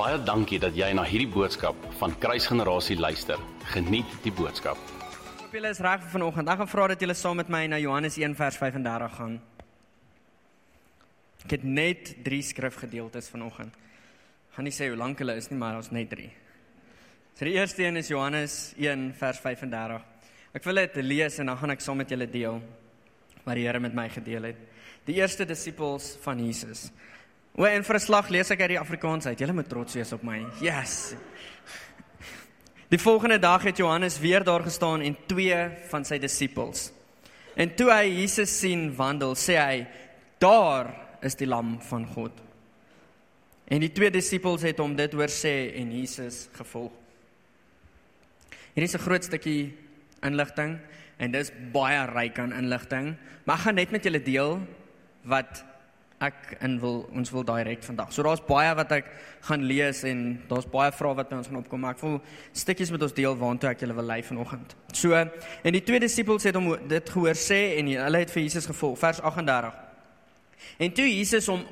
Baie 0.00 0.16
dankie 0.24 0.56
dat 0.56 0.72
jy 0.72 0.86
na 0.96 1.02
hierdie 1.04 1.28
boodskap 1.28 1.76
van 2.00 2.14
Kruisgenerasie 2.22 2.94
luister. 2.96 3.36
Geniet 3.68 4.08
die 4.24 4.30
boodskap. 4.32 4.78
Hoop 5.42 5.52
julle 5.52 5.72
is 5.74 5.80
reg 5.84 6.00
vir 6.06 6.14
vanoggend. 6.14 6.48
Ek 6.48 6.62
gaan 6.62 6.70
vra 6.72 6.86
dat 6.88 7.02
julle 7.04 7.16
saam 7.18 7.36
met 7.36 7.50
my 7.52 7.66
na 7.68 7.76
Johannes 7.82 8.16
1 8.16 8.32
vers 8.38 8.56
35 8.56 9.18
gaan. 9.18 9.34
Ek 11.44 11.52
het 11.52 11.68
net 11.68 12.14
3 12.24 12.40
skrifgedeeltes 12.48 13.28
vanoggend. 13.28 13.76
Gaan 14.56 14.68
nie 14.70 14.72
sê 14.72 14.88
hoe 14.88 14.96
lank 14.96 15.20
hulle 15.20 15.36
is 15.36 15.50
nie, 15.52 15.60
maar 15.60 15.76
ons 15.76 15.92
net 15.92 16.08
3. 16.14 16.30
So 17.36 17.50
die 17.50 17.58
eerste 17.60 17.84
een 17.84 18.00
is 18.00 18.08
Johannes 18.08 18.58
1 18.80 19.04
vers 19.20 19.44
35. 19.44 20.00
Ek 20.56 20.64
wil 20.70 20.80
dit 20.80 21.00
lees 21.04 21.36
en 21.44 21.52
dan 21.52 21.60
gaan 21.60 21.76
ek 21.76 21.84
saam 21.84 22.00
met 22.00 22.16
julle 22.16 22.30
deel 22.30 22.56
wat 23.44 23.52
die 23.52 23.68
Here 23.68 23.84
met 23.84 23.92
my 23.92 24.08
gedeel 24.08 24.48
het. 24.48 24.68
Die 25.04 25.20
eerste 25.20 25.44
disippels 25.44 26.14
van 26.24 26.40
Jesus. 26.40 26.88
O, 27.58 27.64
en 27.66 27.84
vir 27.84 27.96
'n 27.96 28.00
slag 28.00 28.28
lees 28.28 28.50
ek 28.50 28.60
uit 28.60 28.68
die 28.68 28.78
Afrikaans 28.78 29.26
uit. 29.26 29.38
Julle 29.38 29.52
moet 29.52 29.68
trots 29.68 29.94
wees 29.94 30.12
op 30.12 30.22
my. 30.22 30.46
Yes. 30.60 31.14
Die 32.88 32.98
volgende 32.98 33.38
dag 33.38 33.62
het 33.62 33.76
Johannes 33.76 34.18
weer 34.18 34.44
daar 34.44 34.62
gestaan 34.62 35.00
en 35.00 35.16
twee 35.26 35.68
van 35.88 36.04
sy 36.04 36.18
disippels. 36.18 36.92
En 37.56 37.74
toe 37.74 37.90
hy 37.90 38.06
Jesus 38.22 38.58
sien 38.58 38.96
wandel, 38.96 39.34
sê 39.34 39.56
hy: 39.58 39.86
"Daar 40.38 40.94
is 41.22 41.34
die 41.34 41.46
lam 41.46 41.80
van 41.80 42.06
God." 42.06 42.32
En 43.68 43.80
die 43.80 43.92
twee 43.92 44.10
disippels 44.10 44.62
het 44.62 44.78
hom 44.78 44.96
dit 44.96 45.12
hoor 45.12 45.30
sê 45.30 45.74
en 45.74 45.92
Jesus 45.92 46.48
gevolg. 46.52 46.92
Hier 48.74 48.84
is 48.84 48.94
'n 48.94 48.98
groot 48.98 49.24
stukkie 49.24 49.76
inligting 50.22 50.78
en 51.18 51.30
dis 51.30 51.52
baie 51.72 52.06
ryk 52.06 52.38
aan 52.38 52.52
inligting, 52.52 53.16
maar 53.44 53.56
ek 53.56 53.62
gaan 53.62 53.74
net 53.74 53.90
met 53.90 54.04
julle 54.04 54.22
deel 54.22 54.60
wat 55.22 55.64
ek 56.20 56.58
in 56.60 56.74
wil 56.82 56.98
ons 57.16 57.30
wil 57.32 57.44
direk 57.48 57.80
vandag. 57.86 58.10
So 58.12 58.24
daar's 58.26 58.42
baie 58.44 58.72
wat 58.76 58.90
ek 58.92 59.06
gaan 59.48 59.62
lees 59.64 60.02
en 60.04 60.42
daar's 60.50 60.68
baie 60.68 60.92
vrae 60.92 61.16
wat 61.16 61.30
by 61.30 61.38
ons 61.40 61.48
gaan 61.48 61.60
opkom, 61.62 61.80
maar 61.80 61.96
ek 61.96 62.02
wil 62.04 62.18
stukkies 62.52 62.92
met 62.92 63.06
ons 63.06 63.16
deel 63.16 63.38
waantoe 63.40 63.70
ek 63.70 63.86
julle 63.86 63.96
wil 63.96 64.08
lei 64.10 64.20
vanoggend. 64.26 64.74
So 64.92 65.16
en 65.16 65.76
die 65.76 65.84
twee 65.86 66.02
disippels 66.02 66.44
het 66.44 66.58
hom 66.60 66.74
dit 66.90 67.12
gehoor 67.14 67.38
sê 67.40 67.60
en 67.80 67.88
hulle 67.94 68.20
het 68.20 68.34
vir 68.34 68.44
Jesus 68.44 68.68
gevolg. 68.68 68.98
Vers 69.00 69.22
38. 69.24 69.78
En 70.84 70.92
toe 70.92 71.08
Jesus 71.08 71.48
hom 71.48 71.64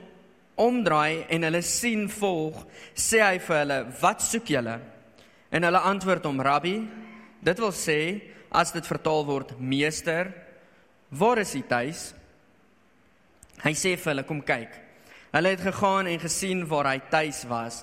omdraai 0.58 1.26
en 1.28 1.44
hulle 1.44 1.62
sien 1.62 2.08
volg, 2.10 2.64
sê 2.96 3.20
hy 3.20 3.36
vir 3.44 3.60
hulle: 3.60 3.78
"Wat 4.00 4.24
soek 4.24 4.48
julle?" 4.48 4.80
En 5.52 5.62
hulle 5.62 5.88
antwoord 5.92 6.24
hom: 6.24 6.40
"Rabbi, 6.40 6.88
dit 7.44 7.58
wil 7.58 7.72
sê 7.72 8.22
as 8.50 8.72
dit 8.72 8.86
vertaal 8.86 9.26
word 9.26 9.60
meester, 9.60 10.32
waar 11.10 11.38
is 11.38 11.54
u 11.54 11.62
tuis?" 11.68 12.14
Hy 13.64 13.74
sê 13.74 13.96
vir 13.96 14.12
hulle 14.12 14.26
kom 14.26 14.42
kyk. 14.46 14.74
Hulle 15.34 15.52
het 15.52 15.62
gegaan 15.64 16.08
en 16.08 16.20
gesien 16.22 16.64
waar 16.68 16.92
hy 16.92 16.98
tuis 17.10 17.44
was 17.50 17.82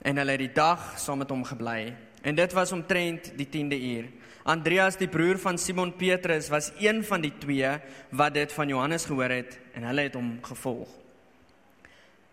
en 0.00 0.16
hulle 0.16 0.32
het 0.32 0.40
die 0.40 0.54
dag 0.56 0.94
saam 1.00 1.20
met 1.22 1.30
hom 1.30 1.44
gebly. 1.44 1.92
En 2.24 2.36
dit 2.36 2.52
was 2.56 2.72
omtrent 2.72 3.30
die 3.36 3.48
10de 3.48 3.78
uur. 3.80 4.08
Andreas 4.48 4.96
die 4.96 5.08
broer 5.08 5.38
van 5.40 5.58
Simon 5.58 5.92
Petrus 5.96 6.48
was 6.52 6.72
een 6.80 7.04
van 7.04 7.20
die 7.20 7.32
twee 7.38 7.70
wat 8.16 8.34
dit 8.34 8.52
van 8.52 8.68
Johannes 8.68 9.04
gehoor 9.08 9.32
het 9.32 9.58
en 9.76 9.86
hulle 9.88 10.08
het 10.08 10.16
hom 10.16 10.38
gevolg. 10.44 10.88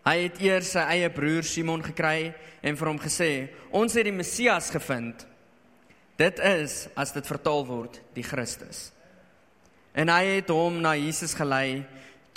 Hy 0.08 0.16
het 0.24 0.38
eers 0.40 0.72
sy 0.72 0.84
eie 0.96 1.08
broer 1.12 1.44
Simon 1.44 1.82
gekry 1.84 2.32
en 2.64 2.76
vir 2.80 2.88
hom 2.88 3.00
gesê: 3.00 3.48
"Ons 3.70 3.94
het 3.94 4.04
die 4.08 4.12
Messias 4.12 4.70
gevind." 4.70 5.26
Dit 6.16 6.38
is 6.38 6.88
as 6.96 7.12
dit 7.12 7.26
vertaal 7.26 7.66
word, 7.66 8.00
die 8.14 8.24
Christus. 8.24 8.90
En 9.94 10.08
hy 10.08 10.38
het 10.38 10.48
hom 10.50 10.80
na 10.80 10.96
Jesus 10.96 11.34
gelei 11.34 11.84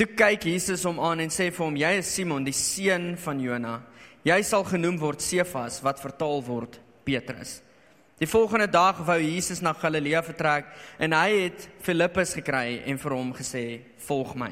Toe 0.02 0.16
kyk 0.18 0.48
Jesus 0.50 0.82
hom 0.88 0.98
aan 0.98 1.20
en 1.22 1.30
sê 1.30 1.52
vir 1.54 1.62
hom: 1.62 1.76
"Jy 1.78 1.90
is 2.00 2.08
Simon, 2.10 2.42
die 2.44 2.56
seun 2.58 3.12
van 3.22 3.40
Jona. 3.40 3.84
Jy 4.26 4.42
sal 4.42 4.64
genoem 4.64 4.98
word 4.98 5.22
Sefas, 5.22 5.78
wat 5.84 6.02
vertaal 6.02 6.42
word 6.42 6.80
Petrus." 7.06 7.62
Die 8.18 8.26
volgende 8.26 8.66
dag 8.66 8.98
wou 9.06 9.20
Jesus 9.20 9.62
na 9.62 9.74
Galilea 9.74 10.24
vertrek 10.24 10.66
en 10.98 11.14
hy 11.14 11.44
het 11.44 11.70
Filippus 11.86 12.34
gekry 12.34 12.82
en 12.84 12.98
vir 12.98 13.12
hom 13.12 13.32
gesê: 13.32 13.82
"Volg 14.00 14.34
my." 14.34 14.50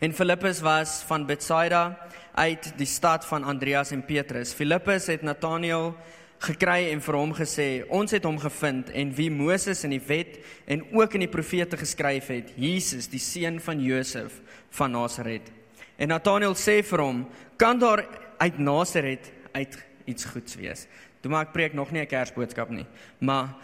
En 0.00 0.12
Filippus 0.12 0.62
was 0.62 1.02
van 1.02 1.26
Betsaida 1.26 1.98
uit 2.36 2.78
die 2.78 2.86
stad 2.86 3.24
van 3.24 3.42
Andreas 3.42 3.90
en 3.90 4.06
Petrus. 4.06 4.54
Filippus 4.54 5.06
het 5.06 5.22
Nathanael 5.22 5.96
gekry 6.42 6.90
en 6.90 7.00
vir 7.04 7.18
hom 7.18 7.32
gesê 7.36 7.66
ons 7.92 8.10
het 8.10 8.24
hom 8.26 8.38
gevind 8.42 8.90
en 8.90 9.14
wie 9.14 9.30
Moses 9.30 9.84
in 9.86 9.94
die 9.94 10.02
wet 10.08 10.40
en 10.66 10.82
ook 10.92 11.14
in 11.14 11.26
die 11.26 11.30
profete 11.30 11.78
geskryf 11.78 12.32
het 12.34 12.52
Jesus 12.58 13.08
die 13.12 13.22
seun 13.22 13.60
van 13.62 13.80
Josef 13.82 14.40
van 14.78 14.92
Nasaret. 14.96 15.52
En 15.96 16.10
Nathanael 16.10 16.56
sê 16.58 16.80
vir 16.82 17.04
hom 17.04 17.24
kan 17.56 17.78
daar 17.78 18.04
uit 18.42 18.58
Nasaret 18.58 19.30
uit 19.52 19.78
iets 20.10 20.24
goeds 20.24 20.58
wees? 20.58 20.86
Toe 21.22 21.30
maar 21.30 21.46
ek 21.46 21.54
preek 21.54 21.74
nog 21.78 21.92
nie 21.92 22.02
'n 22.02 22.10
kersboodskap 22.10 22.70
nie 22.70 22.86
maar 23.20 23.54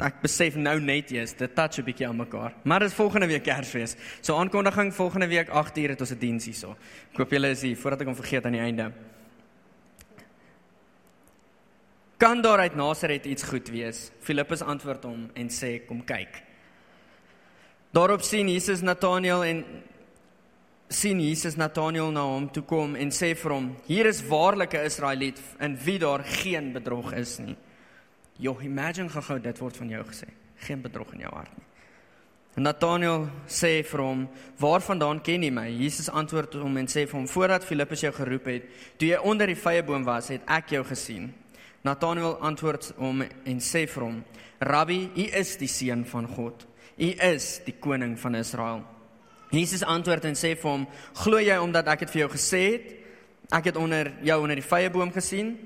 ek 0.00 0.22
besef 0.22 0.56
nou 0.56 0.78
net 0.80 1.10
eers 1.12 1.34
dit 1.36 1.54
touch 1.54 1.78
'n 1.78 1.84
bietjie 1.84 2.08
aan 2.08 2.16
mekaar. 2.16 2.54
Maar 2.64 2.80
dit 2.80 2.88
is 2.88 2.94
volgende 2.94 3.26
week 3.26 3.42
Kersfees. 3.42 3.96
So 4.20 4.36
aankondiging 4.36 4.94
volgende 4.94 5.28
week 5.28 5.48
8 5.48 5.78
uur 5.78 5.88
het 5.88 6.00
ons 6.00 6.12
'n 6.12 6.18
diens 6.18 6.44
hierso. 6.44 6.76
Ek 7.12 7.18
hoop 7.18 7.30
julle 7.30 7.50
is 7.50 7.62
hier 7.62 7.76
voordat 7.76 8.00
ek 8.00 8.06
hom 8.06 8.16
vergeet 8.16 8.44
aan 8.44 8.52
die 8.52 8.60
einde 8.60 8.92
Kan 12.20 12.42
daar 12.42 12.58
uit 12.58 12.74
Nasaret 12.74 13.24
iets 13.24 13.42
goed 13.42 13.68
wees? 13.72 14.10
Filippus 14.20 14.60
antwoord 14.60 15.06
hom 15.08 15.22
en 15.32 15.46
sê 15.48 15.78
kom 15.86 16.02
kyk. 16.04 16.42
Daarop 17.96 18.20
sien 18.20 18.50
Jesus 18.52 18.82
Nathanael 18.84 19.44
en 19.44 19.62
sien 20.92 21.22
Jesus 21.24 21.56
Nathanael 21.56 22.12
na 22.12 22.26
hom 22.28 22.50
toe 22.52 22.62
kom 22.68 22.92
en 23.00 23.08
sê 23.08 23.32
vir 23.32 23.54
hom: 23.54 23.70
"Hier 23.86 24.06
is 24.06 24.20
waarlik 24.28 24.74
'n 24.74 24.84
Israeliet 24.84 25.40
in 25.60 25.78
wie 25.84 25.98
daar 25.98 26.20
geen 26.24 26.72
bedrog 26.72 27.12
is 27.12 27.38
nie." 27.38 27.56
Jo, 28.36 28.60
imagine 28.60 29.08
gou 29.08 29.40
dit 29.40 29.58
word 29.58 29.76
van 29.76 29.88
jou 29.88 30.04
gesê. 30.04 30.28
Geen 30.56 30.82
bedrog 30.82 31.12
in 31.12 31.20
jou 31.20 31.34
hart 31.34 31.56
nie. 31.56 31.66
En 32.56 32.62
Nathanael 32.62 33.28
sê 33.48 33.82
vir 33.82 34.00
hom: 34.00 34.28
"Waarvandaan 34.58 35.22
ken 35.22 35.42
jy 35.42 35.50
my?" 35.50 35.70
Jesus 35.70 36.10
antwoord 36.10 36.52
hom 36.54 36.76
en 36.76 36.86
sê 36.86 37.08
vir 37.08 37.18
hom: 37.18 37.28
"Voordat 37.28 37.64
Filippus 37.64 38.00
jou 38.00 38.12
geroep 38.12 38.44
het, 38.44 38.62
toe 38.98 39.08
jy 39.08 39.16
onder 39.16 39.46
die 39.46 39.56
vyeboom 39.56 40.04
was, 40.04 40.28
het 40.28 40.42
ek 40.46 40.68
jou 40.68 40.84
gesien." 40.84 41.32
Nathanael 41.82 42.36
antwoord 42.44 42.92
hom 42.98 43.22
en 43.24 43.60
sê 43.60 43.86
vir 43.88 44.04
hom: 44.04 44.24
"Rabbi, 44.60 45.10
u 45.16 45.26
is 45.40 45.56
die 45.56 45.68
seun 45.68 46.04
van 46.04 46.26
God. 46.28 46.66
U 46.98 47.08
is 47.32 47.60
die 47.64 47.76
koning 47.80 48.18
van 48.18 48.34
Israel." 48.34 48.84
Jesus 49.50 49.82
antwoord 49.82 50.24
en 50.24 50.34
sê 50.34 50.54
vir 50.54 50.70
hom: 50.70 50.86
"Glo 51.24 51.38
jy 51.38 51.56
omdat 51.56 51.88
ek 51.88 51.98
dit 51.98 52.10
vir 52.10 52.20
jou 52.20 52.30
gesê 52.30 52.72
het? 52.72 52.96
Ek 53.52 53.64
het 53.64 53.76
onder 53.76 54.12
jou 54.22 54.42
onder 54.42 54.56
die 54.56 54.68
vyeboom 54.68 55.12
gesien. 55.12 55.56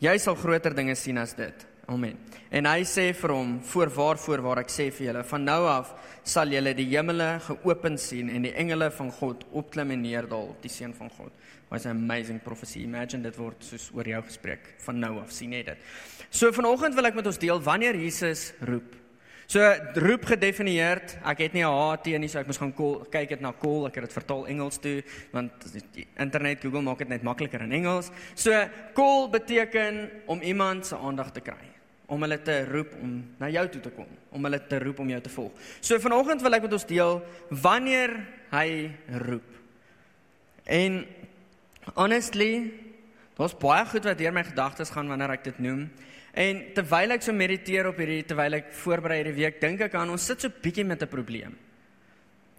Jy 0.00 0.18
sal 0.18 0.34
groter 0.34 0.74
dinge 0.74 0.94
sien 0.94 1.18
as 1.18 1.34
dit." 1.34 1.66
Amen. 1.88 2.16
En 2.50 2.66
hy 2.66 2.82
sê 2.82 3.12
vir 3.14 3.30
hom: 3.30 3.60
"Voorwaar 3.60 4.18
voorwaar 4.18 4.58
ek 4.58 4.68
sê 4.68 4.90
vir 4.90 5.06
julle, 5.06 5.24
van 5.24 5.44
nou 5.44 5.66
af 5.66 5.94
sal 6.24 6.46
julle 6.46 6.74
die 6.74 6.96
hemele 6.96 7.40
geopen 7.40 7.98
sien 7.98 8.28
en 8.28 8.42
die 8.42 8.54
engele 8.54 8.90
van 8.90 9.10
God 9.12 9.44
opklim 9.52 9.90
en 9.90 10.02
neerdal 10.02 10.48
op 10.48 10.62
die 10.62 10.70
seun 10.70 10.94
van 10.94 11.10
God." 11.10 11.32
Was 11.68 11.84
'n 11.84 11.88
amazing 11.88 12.42
profesie. 12.42 12.82
Imagine 12.82 13.22
dit 13.22 13.36
word 13.36 13.64
soos 13.64 13.90
oor 13.94 14.04
jou 14.04 14.22
gespreek 14.22 14.74
van 14.78 14.98
nou 14.98 15.18
af. 15.18 15.30
sien 15.30 15.52
jy 15.52 15.62
dit? 15.62 15.78
So 16.30 16.52
vanoggend 16.52 16.94
wil 16.94 17.06
ek 17.06 17.14
met 17.14 17.26
ons 17.26 17.38
deel 17.38 17.62
wanneer 17.62 17.94
Jesus 17.94 18.52
roep. 18.60 18.94
So 19.46 19.60
roep 19.94 20.24
gedefinieer. 20.24 21.02
Ek 21.24 21.38
het 21.38 21.52
nie 21.52 21.62
'n 21.62 21.70
HT 21.70 22.18
nie, 22.18 22.28
so 22.28 22.38
ek 22.38 22.46
moes 22.46 22.58
gaan 22.58 22.74
call, 22.74 23.04
kyk 23.10 23.28
dit 23.28 23.40
na 23.40 23.52
call. 23.52 23.86
Ek 23.86 23.94
het 23.94 24.04
dit 24.04 24.12
vertaal 24.12 24.46
Engels 24.46 24.78
toe 24.78 25.02
want 25.32 25.52
internet 26.16 26.60
Google 26.60 26.82
maak 26.82 26.98
dit 26.98 27.08
net 27.08 27.22
makliker 27.22 27.60
in 27.60 27.72
Engels. 27.72 28.10
So 28.34 28.68
call 28.94 29.28
beteken 29.28 30.10
om 30.26 30.40
iemand 30.40 30.86
se 30.86 30.96
aandag 30.96 31.32
te 31.32 31.40
kry 31.40 31.76
om 32.06 32.22
hulle 32.22 32.38
te 32.42 32.64
roep 32.70 32.94
om 33.02 33.12
na 33.40 33.48
jou 33.50 33.68
toe 33.68 33.80
te 33.80 33.90
kom, 33.90 34.06
om 34.30 34.46
hulle 34.46 34.60
te 34.70 34.78
roep 34.78 34.98
om 35.02 35.08
jou 35.08 35.20
te 35.20 35.32
volg. 35.32 35.52
So 35.80 35.98
vanoggend 35.98 36.42
wil 36.42 36.54
ek 36.54 36.62
met 36.62 36.72
ons 36.72 36.86
deel 36.86 37.22
wanneer 37.50 38.14
hy 38.52 38.68
roep. 39.26 39.48
En 40.64 41.04
honestly, 41.94 42.72
daar's 43.36 43.54
baie 43.54 43.84
goed 43.86 44.04
wat 44.04 44.18
deur 44.18 44.32
my 44.32 44.44
gedagtes 44.44 44.90
gaan 44.90 45.08
wanneer 45.08 45.36
ek 45.36 45.44
dit 45.44 45.58
noem. 45.58 45.86
En 46.36 46.60
terwyl 46.76 47.14
ek 47.16 47.24
so 47.24 47.32
mediteer 47.32 47.88
op 47.88 48.00
hierdie 48.00 48.24
terwyl 48.28 48.58
ek 48.58 48.72
voorberei 48.82 49.22
hierdie 49.22 49.38
week, 49.38 49.60
dink 49.60 49.86
ek 49.86 49.94
aan 49.96 50.12
ons 50.12 50.26
sit 50.28 50.42
so 50.42 50.52
bietjie 50.62 50.84
met 50.84 51.02
'n 51.02 51.08
probleem. 51.08 51.56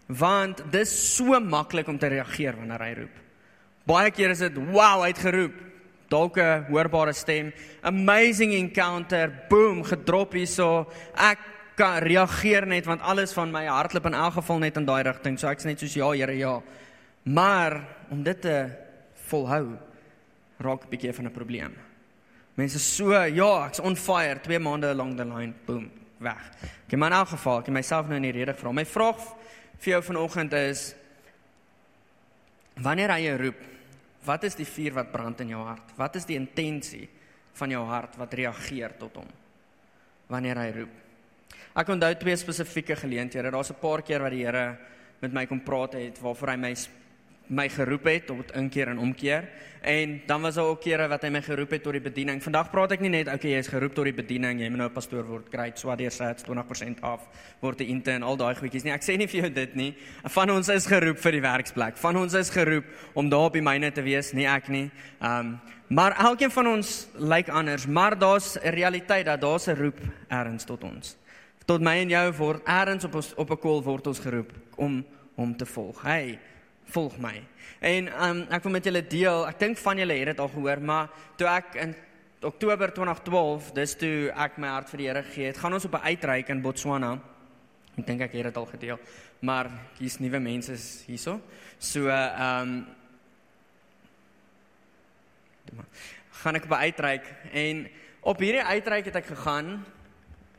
Want 0.08 0.62
dis 0.72 0.90
so 1.16 1.38
maklik 1.40 1.88
om 1.88 1.98
te 1.98 2.08
reageer 2.08 2.56
wanneer 2.56 2.80
hy 2.80 2.94
roep. 2.94 3.16
Baie 3.86 4.10
keer 4.10 4.30
is 4.30 4.38
dit 4.38 4.56
wow, 4.56 5.02
hy 5.02 5.08
het 5.08 5.18
geroep. 5.18 5.54
Dalk 6.08 6.38
'n 6.38 6.64
hoorbare 6.70 7.12
stem, 7.12 7.52
amazing 7.82 8.52
encounter, 8.52 9.30
boom, 9.48 9.84
gedrop 9.84 10.32
hierso. 10.32 10.90
Ek 11.14 11.38
kan 11.76 12.02
reageer 12.02 12.66
net 12.66 12.86
want 12.86 13.02
alles 13.02 13.32
van 13.32 13.52
my 13.52 13.66
hartklop 13.66 14.06
in 14.06 14.14
elk 14.14 14.34
geval 14.34 14.58
net 14.58 14.76
in 14.76 14.84
daai 14.84 15.02
rigting. 15.02 15.38
So 15.38 15.48
ek's 15.48 15.64
net 15.64 15.78
soos 15.78 15.94
ja, 15.94 16.10
Here, 16.10 16.36
ja. 16.36 16.62
Maar 17.22 17.84
om 18.10 18.22
dit 18.22 18.40
te 18.40 18.87
volhou 19.28 19.78
raak 20.58 20.84
'n 20.84 20.90
bietjie 20.90 21.12
van 21.12 21.26
'n 21.26 21.32
probleem. 21.32 21.74
Mense 22.56 22.78
so, 22.78 23.12
ja, 23.12 23.66
ek's 23.66 23.80
on 23.80 23.96
fire, 23.96 24.40
2 24.40 24.58
maande 24.58 24.88
along 24.88 25.16
the 25.16 25.24
line, 25.24 25.54
boom, 25.66 25.90
weg. 26.18 26.50
Ek 26.62 26.90
het 26.90 26.98
my 26.98 27.08
nou 27.08 27.24
geval, 27.24 27.58
ek 27.58 27.66
het 27.66 27.74
myself 27.74 28.06
nou 28.06 28.16
in 28.16 28.22
die 28.22 28.32
rede 28.32 28.52
gevra. 28.52 28.72
My 28.72 28.84
vraag 28.84 29.18
vir 29.78 29.92
jou 29.92 30.02
vanoggend 30.02 30.52
is 30.52 30.94
wanneer 32.74 33.10
hy 33.10 33.20
jou 33.20 33.36
roep, 33.36 33.78
Wat 34.28 34.44
is 34.44 34.56
die 34.58 34.66
vuur 34.68 34.96
wat 34.98 35.12
brand 35.12 35.40
in 35.44 35.54
jou 35.54 35.62
hart? 35.64 35.94
Wat 35.96 36.16
is 36.18 36.26
die 36.28 36.36
intensie 36.36 37.06
van 37.58 37.72
jou 37.72 37.84
hart 37.88 38.18
wat 38.20 38.34
reageer 38.36 38.96
tot 39.00 39.20
hom 39.22 39.28
wanneer 40.28 40.58
hy 40.60 40.70
roep? 40.82 40.96
Ek 41.78 41.88
onthou 41.94 42.10
twee 42.20 42.36
spesifieke 42.36 42.96
geleenthede. 42.98 43.50
Daar's 43.50 43.70
'n 43.70 43.80
paar 43.80 44.02
keer 44.02 44.20
wat 44.20 44.32
die 44.32 44.44
Here 44.44 44.76
met 45.20 45.32
my 45.32 45.46
kom 45.46 45.60
praat 45.60 45.94
het 45.94 46.18
waarvoor 46.20 46.48
hy 46.50 46.56
my 46.56 46.74
my 47.48 47.68
geroep 47.68 48.04
het 48.04 48.26
tot 48.26 48.52
inkeer 48.56 48.88
en 48.88 48.98
omkeer. 48.98 49.48
En 49.80 50.20
dan 50.26 50.42
was 50.42 50.54
daar 50.54 50.64
ook 50.64 50.80
kere 50.80 51.06
wat 51.08 51.22
hy 51.22 51.30
my 51.30 51.40
geroep 51.42 51.70
het 51.70 51.82
tot 51.82 51.94
die 51.94 52.02
bediening. 52.02 52.42
Vandag 52.42 52.70
praat 52.70 52.92
ek 52.96 53.02
nie 53.04 53.12
net 53.12 53.28
okay, 53.30 53.52
jy 53.52 53.62
is 53.62 53.70
geroep 53.70 53.94
tot 53.94 54.08
die 54.08 54.14
bediening, 54.16 54.60
jy 54.60 54.68
moet 54.72 54.82
nou 54.82 54.88
pastoor 54.92 55.24
word, 55.26 55.46
great, 55.52 55.78
swadeer 55.78 56.12
sats 56.12 56.44
20% 56.48 57.00
af, 57.06 57.28
word 57.62 57.80
'n 57.80 57.94
intern, 57.94 58.22
al 58.22 58.36
daai 58.36 58.54
goedjies 58.54 58.84
nie. 58.84 58.92
Ek 58.92 59.02
sê 59.02 59.16
nie 59.16 59.26
vir 59.26 59.40
jou 59.40 59.50
dit 59.50 59.74
nie. 59.76 59.94
Van 60.24 60.50
ons 60.50 60.68
is 60.68 60.86
geroep 60.86 61.18
vir 61.18 61.32
die 61.32 61.40
werksplek. 61.40 61.96
Van 61.96 62.16
ons 62.16 62.34
is 62.34 62.50
geroep 62.50 62.84
om 63.14 63.28
daar 63.28 63.46
op 63.46 63.52
die 63.52 63.62
myne 63.62 63.90
te 63.92 64.02
wees, 64.02 64.32
nie 64.32 64.46
ek 64.46 64.68
nie. 64.68 64.90
Um 65.20 65.60
maar 65.88 66.12
elkeen 66.20 66.50
van 66.50 66.66
ons 66.66 67.08
lyk 67.16 67.48
anders, 67.48 67.86
maar 67.86 68.18
daar's 68.18 68.58
'n 68.58 68.68
realiteit 68.68 69.24
dat 69.24 69.40
daar's 69.40 69.68
'n 69.68 69.74
roep 69.74 69.98
erns 70.28 70.64
tot 70.64 70.84
ons. 70.84 71.16
Tot 71.64 71.80
my 71.80 71.96
en 71.96 72.08
jou 72.08 72.32
word 72.32 72.62
erns 72.66 73.04
op 73.04 73.14
ons 73.14 73.34
op 73.34 73.50
'n 73.50 73.58
kol 73.58 73.82
word 73.82 74.06
ons 74.06 74.18
geroep 74.18 74.52
om 74.76 75.04
hom 75.34 75.56
te 75.56 75.66
volg. 75.66 76.02
Hey, 76.02 76.38
volg 76.92 77.16
my. 77.22 77.36
En 77.84 78.10
um, 78.24 78.42
ek 78.50 78.64
wil 78.66 78.74
met 78.74 78.86
julle 78.88 79.02
deel, 79.06 79.46
ek 79.48 79.58
dink 79.60 79.80
van 79.82 80.00
julle 80.00 80.18
het 80.18 80.32
dit 80.32 80.42
al 80.42 80.50
gehoor, 80.52 80.80
maar 80.82 81.10
toe 81.38 81.48
ek 81.50 81.76
in 81.82 81.94
Oktober 82.48 82.92
2012, 82.94 83.72
dis 83.74 83.96
toe 83.98 84.30
ek 84.30 84.58
my 84.62 84.70
hart 84.70 84.90
vir 84.92 85.00
die 85.00 85.08
Here 85.08 85.22
gegee 85.26 85.50
het, 85.50 85.58
gaan 85.58 85.74
ons 85.74 85.86
op 85.88 85.94
'n 85.98 86.06
uitreik 86.06 86.48
in 86.54 86.62
Botswana. 86.62 87.18
Ek 87.98 88.06
dink 88.06 88.20
ek 88.20 88.32
het 88.32 88.44
dit 88.44 88.56
al 88.56 88.66
gedeel, 88.66 88.98
maar 89.40 89.70
hier's 89.98 90.18
nuwe 90.18 90.38
mense 90.38 90.74
hierso. 91.06 91.40
So 91.78 92.08
ehm 92.08 92.62
um, 92.62 92.86
gaan 96.42 96.54
ek 96.54 96.64
op 96.64 96.70
'n 96.70 96.84
uitreik 96.86 97.24
en 97.52 97.88
op 98.20 98.38
hierdie 98.38 98.62
uitreik 98.62 99.04
het 99.04 99.16
ek 99.16 99.26
gegaan 99.26 99.84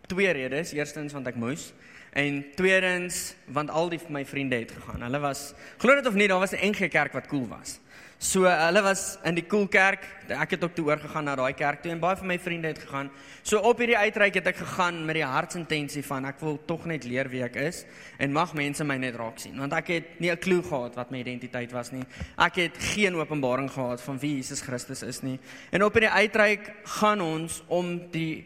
twee 0.07 0.31
redes. 0.31 0.73
Eerstens 0.73 1.13
want 1.13 1.27
ek 1.27 1.35
moes 1.35 1.73
En 2.13 2.45
tweedens, 2.55 3.35
want 3.45 3.69
al 3.69 3.89
die 3.89 3.99
my 4.09 4.25
vriende 4.25 4.55
het 4.55 4.71
gegaan. 4.71 5.01
Hulle 5.01 5.19
was 5.19 5.53
glo 5.77 5.95
dit 5.95 6.07
of 6.07 6.13
nie, 6.13 6.27
daar 6.27 6.39
was 6.39 6.51
'n 6.51 6.69
NG 6.71 6.89
Kerk 6.89 7.13
wat 7.13 7.27
cool 7.27 7.47
was. 7.47 7.79
So 8.19 8.43
hulle 8.43 8.81
was 8.83 9.15
in 9.23 9.37
die 9.37 9.45
cool 9.47 9.69
kerk. 9.71 10.03
Ek 10.27 10.51
het 10.57 10.63
ook 10.65 10.73
toe 10.75 10.89
oorgegaan 10.89 11.23
na 11.29 11.37
daai 11.39 11.53
kerk 11.55 11.79
toe 11.79 11.93
en 11.93 12.01
baie 12.03 12.17
van 12.19 12.27
my 12.27 12.35
vriende 12.43 12.67
het 12.67 12.81
gegaan. 12.83 13.07
So 13.47 13.61
op 13.63 13.79
hierdie 13.79 13.95
uitreik 13.95 14.35
het 14.35 14.49
ek 14.51 14.57
gegaan 14.59 15.05
met 15.07 15.15
die 15.15 15.23
hartsintensie 15.23 16.03
van 16.03 16.27
ek 16.27 16.41
wil 16.43 16.59
tog 16.67 16.83
net 16.91 17.07
leer 17.07 17.29
wie 17.31 17.45
ek 17.47 17.55
is 17.63 17.85
en 18.19 18.35
mag 18.35 18.51
mense 18.59 18.83
my 18.83 18.97
net 18.99 19.15
raak 19.15 19.39
sien 19.39 19.55
want 19.55 19.71
ek 19.71 19.93
het 19.95 20.19
nie 20.19 20.31
'n 20.31 20.43
klou 20.43 20.59
gehad 20.59 20.99
wat 20.99 21.11
my 21.15 21.23
identiteit 21.23 21.71
was 21.71 21.93
nie. 21.95 22.03
Ek 22.35 22.59
het 22.59 22.75
geen 22.91 23.15
openbaring 23.15 23.71
gehad 23.71 24.01
van 24.01 24.19
wie 24.19 24.35
Jesus 24.35 24.61
Christus 24.61 25.01
is 25.01 25.21
nie. 25.23 25.39
En 25.71 25.83
op 25.83 25.93
hierdie 25.93 26.11
uitreik 26.11 26.73
gaan 26.99 27.21
ons 27.21 27.63
om 27.67 28.11
die 28.11 28.43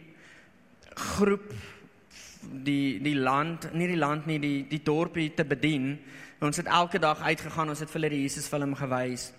groep 0.94 1.50
die 2.64 3.00
die 3.04 3.16
land, 3.16 3.70
nie 3.74 3.88
die 3.88 4.00
land 4.00 4.26
nie, 4.26 4.40
die 4.40 4.66
die 4.70 4.82
dorpie 4.84 5.34
te 5.34 5.46
bedien. 5.46 5.98
Ons 6.44 6.58
het 6.58 6.68
elke 6.68 7.00
dag 7.00 7.22
uitgegaan, 7.22 7.70
ons 7.70 7.80
het 7.80 7.90
vir 7.90 8.02
hulle 8.02 8.10
die 8.10 8.22
Jesus 8.26 8.48
film 8.48 8.76
gewys. 8.76 9.32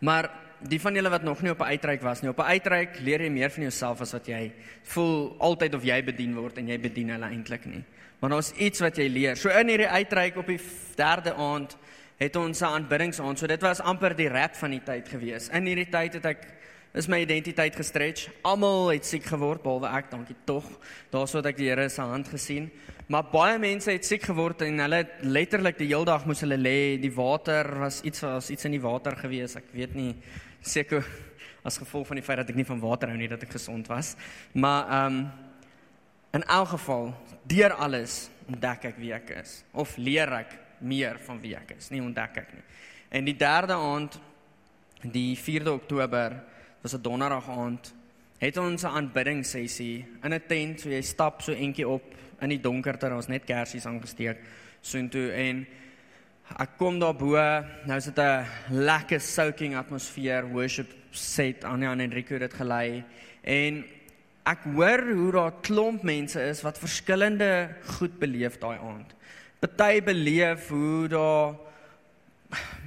Maar 0.00 0.30
die 0.60 0.80
van 0.80 0.94
julle 0.94 1.10
wat 1.12 1.22
nog 1.22 1.42
nie 1.42 1.50
op 1.50 1.60
'n 1.60 1.72
uitreik 1.76 2.02
was 2.02 2.22
nie, 2.22 2.30
op 2.30 2.38
'n 2.38 2.52
uitreik 2.56 3.00
leer 3.00 3.22
jy 3.22 3.30
meer 3.30 3.50
van 3.50 3.62
jouself 3.62 4.00
as 4.00 4.12
wat 4.12 4.26
jy 4.26 4.52
voel 4.82 5.36
altyd 5.38 5.74
of 5.74 5.84
jy 5.84 6.02
bedien 6.04 6.34
word 6.34 6.58
en 6.58 6.68
jy 6.68 6.78
bedien 6.80 7.08
hulle 7.08 7.26
eintlik 7.26 7.64
nie. 7.64 7.84
Maar 8.20 8.30
daar's 8.30 8.52
iets 8.52 8.80
wat 8.80 8.96
jy 8.96 9.08
leer. 9.08 9.36
So 9.36 9.48
in 9.48 9.68
hierdie 9.68 9.88
uitreik 9.88 10.36
op 10.36 10.46
die 10.46 10.60
derde 10.96 11.34
aand 11.34 11.76
het 12.16 12.36
ons 12.36 12.60
'n 12.60 12.64
aanbiddingsaand. 12.64 13.38
So 13.38 13.46
dit 13.46 13.62
was 13.62 13.80
amper 13.80 14.16
die 14.16 14.28
rap 14.28 14.54
van 14.54 14.70
die 14.70 14.82
tyd 14.82 15.08
gewees. 15.08 15.48
In 15.48 15.66
hierdie 15.66 15.88
tyd 15.88 16.12
het 16.12 16.24
ek 16.24 16.46
is 16.94 17.06
my 17.06 17.20
identiteit 17.22 17.76
gestretch. 17.78 18.28
Almal 18.42 18.90
het 18.90 19.06
siek 19.06 19.26
geword 19.30 19.62
behalwe 19.62 19.90
ek, 19.94 20.10
dankie 20.10 20.36
tog. 20.48 20.66
Daarsoos 21.12 21.46
ek 21.46 21.58
die 21.60 21.68
Here 21.70 21.88
se 21.88 22.02
hand 22.02 22.28
gesien. 22.32 22.70
Maar 23.10 23.28
baie 23.30 23.58
mense 23.62 23.92
het 23.94 24.06
siek 24.06 24.26
geword 24.26 24.62
en 24.66 24.82
hulle 24.82 25.04
letterlik 25.22 25.78
die 25.78 25.90
hele 25.90 26.08
dag 26.08 26.26
moes 26.26 26.42
hulle 26.44 26.58
lê. 26.58 26.98
Die 27.02 27.12
water 27.14 27.68
was 27.84 28.00
iets 28.06 28.24
was 28.26 28.50
iets 28.50 28.66
in 28.66 28.74
die 28.74 28.82
water 28.82 29.16
gewees. 29.18 29.56
Ek 29.58 29.70
weet 29.74 29.94
nie 29.98 30.14
seker 30.62 31.06
as 31.66 31.78
gevolg 31.78 32.08
van 32.08 32.18
die 32.18 32.24
feit 32.24 32.40
dat 32.42 32.50
ek 32.50 32.58
nie 32.58 32.66
van 32.68 32.82
water 32.82 33.10
hou 33.12 33.18
nie 33.18 33.30
dat 33.30 33.42
ek 33.46 33.54
gesond 33.58 33.90
was. 33.90 34.16
Maar 34.52 34.88
ehm 34.88 35.20
um, 35.20 35.22
in 36.30 36.44
elk 36.46 36.68
geval, 36.76 37.08
deur 37.42 37.72
alles 37.82 38.28
ontdek 38.46 38.84
ek 38.92 38.98
wie 39.02 39.10
ek 39.10 39.32
is 39.40 39.64
of 39.74 39.96
leer 39.98 40.30
ek 40.36 40.52
meer 40.78 41.18
van 41.26 41.40
wie 41.42 41.56
ek 41.58 41.74
is, 41.74 41.88
nie 41.90 41.98
ontdek 42.02 42.36
ek 42.44 42.52
nie. 42.54 42.62
En 43.10 43.26
die 43.26 43.34
derde 43.34 43.74
aand 43.74 44.14
die 45.02 45.34
4de 45.34 45.72
Oktober 45.74 46.36
was 46.82 46.94
'n 46.94 47.02
donderdag 47.02 47.48
aand, 47.48 47.94
het 48.38 48.56
ons 48.56 48.82
'n 48.82 48.86
aanbiddingssessie 48.86 50.06
in 50.22 50.32
'n 50.34 50.42
tent, 50.46 50.80
so 50.80 50.88
jy 50.88 51.02
stap 51.02 51.42
so 51.42 51.52
entjie 51.52 51.88
op 51.88 52.02
in 52.40 52.48
die 52.48 52.60
donkerte, 52.60 53.06
daar 53.06 53.14
was 53.14 53.28
net 53.28 53.44
kersies 53.44 53.86
aangesteek 53.86 54.38
soontoe 54.80 55.32
en 55.32 55.66
ek 56.58 56.70
kom 56.78 56.98
daar 56.98 57.14
bo, 57.14 57.36
nou 57.86 57.96
is 57.96 58.04
dit 58.04 58.18
'n 58.18 58.46
lekker 58.70 59.20
soaking 59.20 59.76
atmosfeer, 59.76 60.48
worship 60.48 60.88
set 61.10 61.64
aan 61.64 61.84
aan 61.84 62.00
Enrico 62.00 62.34
het 62.34 62.50
dit 62.50 62.54
gelei 62.54 63.04
en 63.42 63.84
ek 64.46 64.58
hoor 64.74 65.12
hoe 65.12 65.32
daar 65.32 65.52
klomp 65.60 66.02
mense 66.02 66.40
is 66.42 66.62
wat 66.62 66.78
verskillende 66.78 67.68
goed 67.98 68.18
beleef 68.18 68.58
daai 68.58 68.78
aand. 68.78 69.14
Party 69.60 70.00
beleef 70.02 70.68
hoe 70.68 71.08
daar 71.08 71.54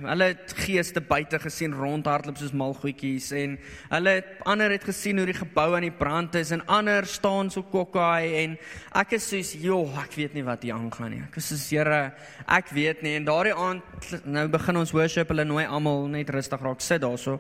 Hulle 0.04 0.25
het 0.33 0.54
geeste 0.65 1.00
buite 1.06 1.38
gesien 1.39 1.71
rondhardloop 1.77 2.39
soos 2.39 2.51
mal 2.57 2.74
goedjies 2.75 3.30
en 3.38 3.56
hulle 3.92 4.15
het 4.18 4.42
ander 4.50 4.74
het 4.74 4.83
gesien 4.83 5.21
hoe 5.21 5.27
die 5.30 5.38
gebou 5.38 5.69
aan 5.77 5.86
die 5.86 5.94
brand 5.95 6.36
is 6.36 6.51
en 6.51 6.65
ander 6.68 7.07
staan 7.07 7.51
so 7.54 7.63
kokkai 7.71 8.33
en 8.42 8.57
ek 9.00 9.15
is 9.19 9.27
soos 9.31 9.54
joh, 9.62 9.94
ek 10.01 10.18
weet 10.19 10.36
nie 10.36 10.44
wat 10.44 10.65
hier 10.65 10.75
aangaan 10.75 11.13
nie. 11.15 11.21
Ek 11.24 11.38
is 11.39 11.48
soos 11.54 11.68
Here, 11.71 12.01
ek 12.48 12.74
weet 12.75 13.06
nie 13.06 13.15
en 13.19 13.27
daardie 13.30 13.56
aand 13.56 14.10
nou 14.25 14.48
begin 14.51 14.81
ons 14.81 14.94
worship, 14.94 15.31
hulle 15.31 15.45
nooi 15.48 15.63
almal 15.63 16.10
net 16.12 16.34
rustig 16.34 16.62
raak 16.62 16.84
sit 16.84 17.03
daarso. 17.05 17.38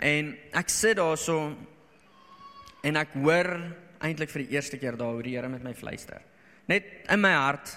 En 0.00 0.34
ek 0.56 0.72
sit 0.72 0.98
daarso 0.98 1.38
en 2.82 2.98
ek 2.98 3.14
hoor 3.20 3.52
eintlik 4.00 4.32
vir 4.32 4.46
die 4.46 4.56
eerste 4.56 4.80
keer 4.80 4.98
daar 4.98 5.14
hoe 5.14 5.22
die 5.22 5.36
Here 5.36 5.48
met 5.52 5.62
my 5.62 5.76
fluister. 5.76 6.24
Net 6.66 7.06
in 7.12 7.22
my 7.22 7.36
hart 7.36 7.76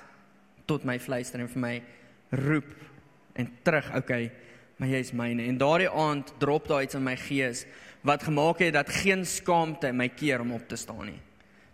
tot 0.65 0.85
my 0.87 0.97
fluister 0.99 1.43
en 1.43 1.51
vir 1.51 1.61
my 1.61 1.75
roep 2.39 2.73
en 3.33 3.49
terug, 3.63 3.89
okay, 3.97 4.31
maar 4.77 4.89
jy 4.89 5.01
is 5.05 5.13
myne. 5.15 5.47
En 5.47 5.57
daardie 5.57 5.89
aand 5.89 6.33
drop 6.41 6.67
daar 6.69 6.83
iets 6.85 6.97
in 6.97 7.05
my 7.05 7.15
gees 7.19 7.65
wat 8.03 8.25
gemaak 8.27 8.59
het 8.59 8.75
dat 8.75 8.89
geen 8.91 9.23
skaamte 9.25 9.93
my 9.95 10.09
keer 10.11 10.41
om 10.43 10.51
op 10.57 10.67
te 10.67 10.75
staan 10.75 11.05
nie. 11.07 11.19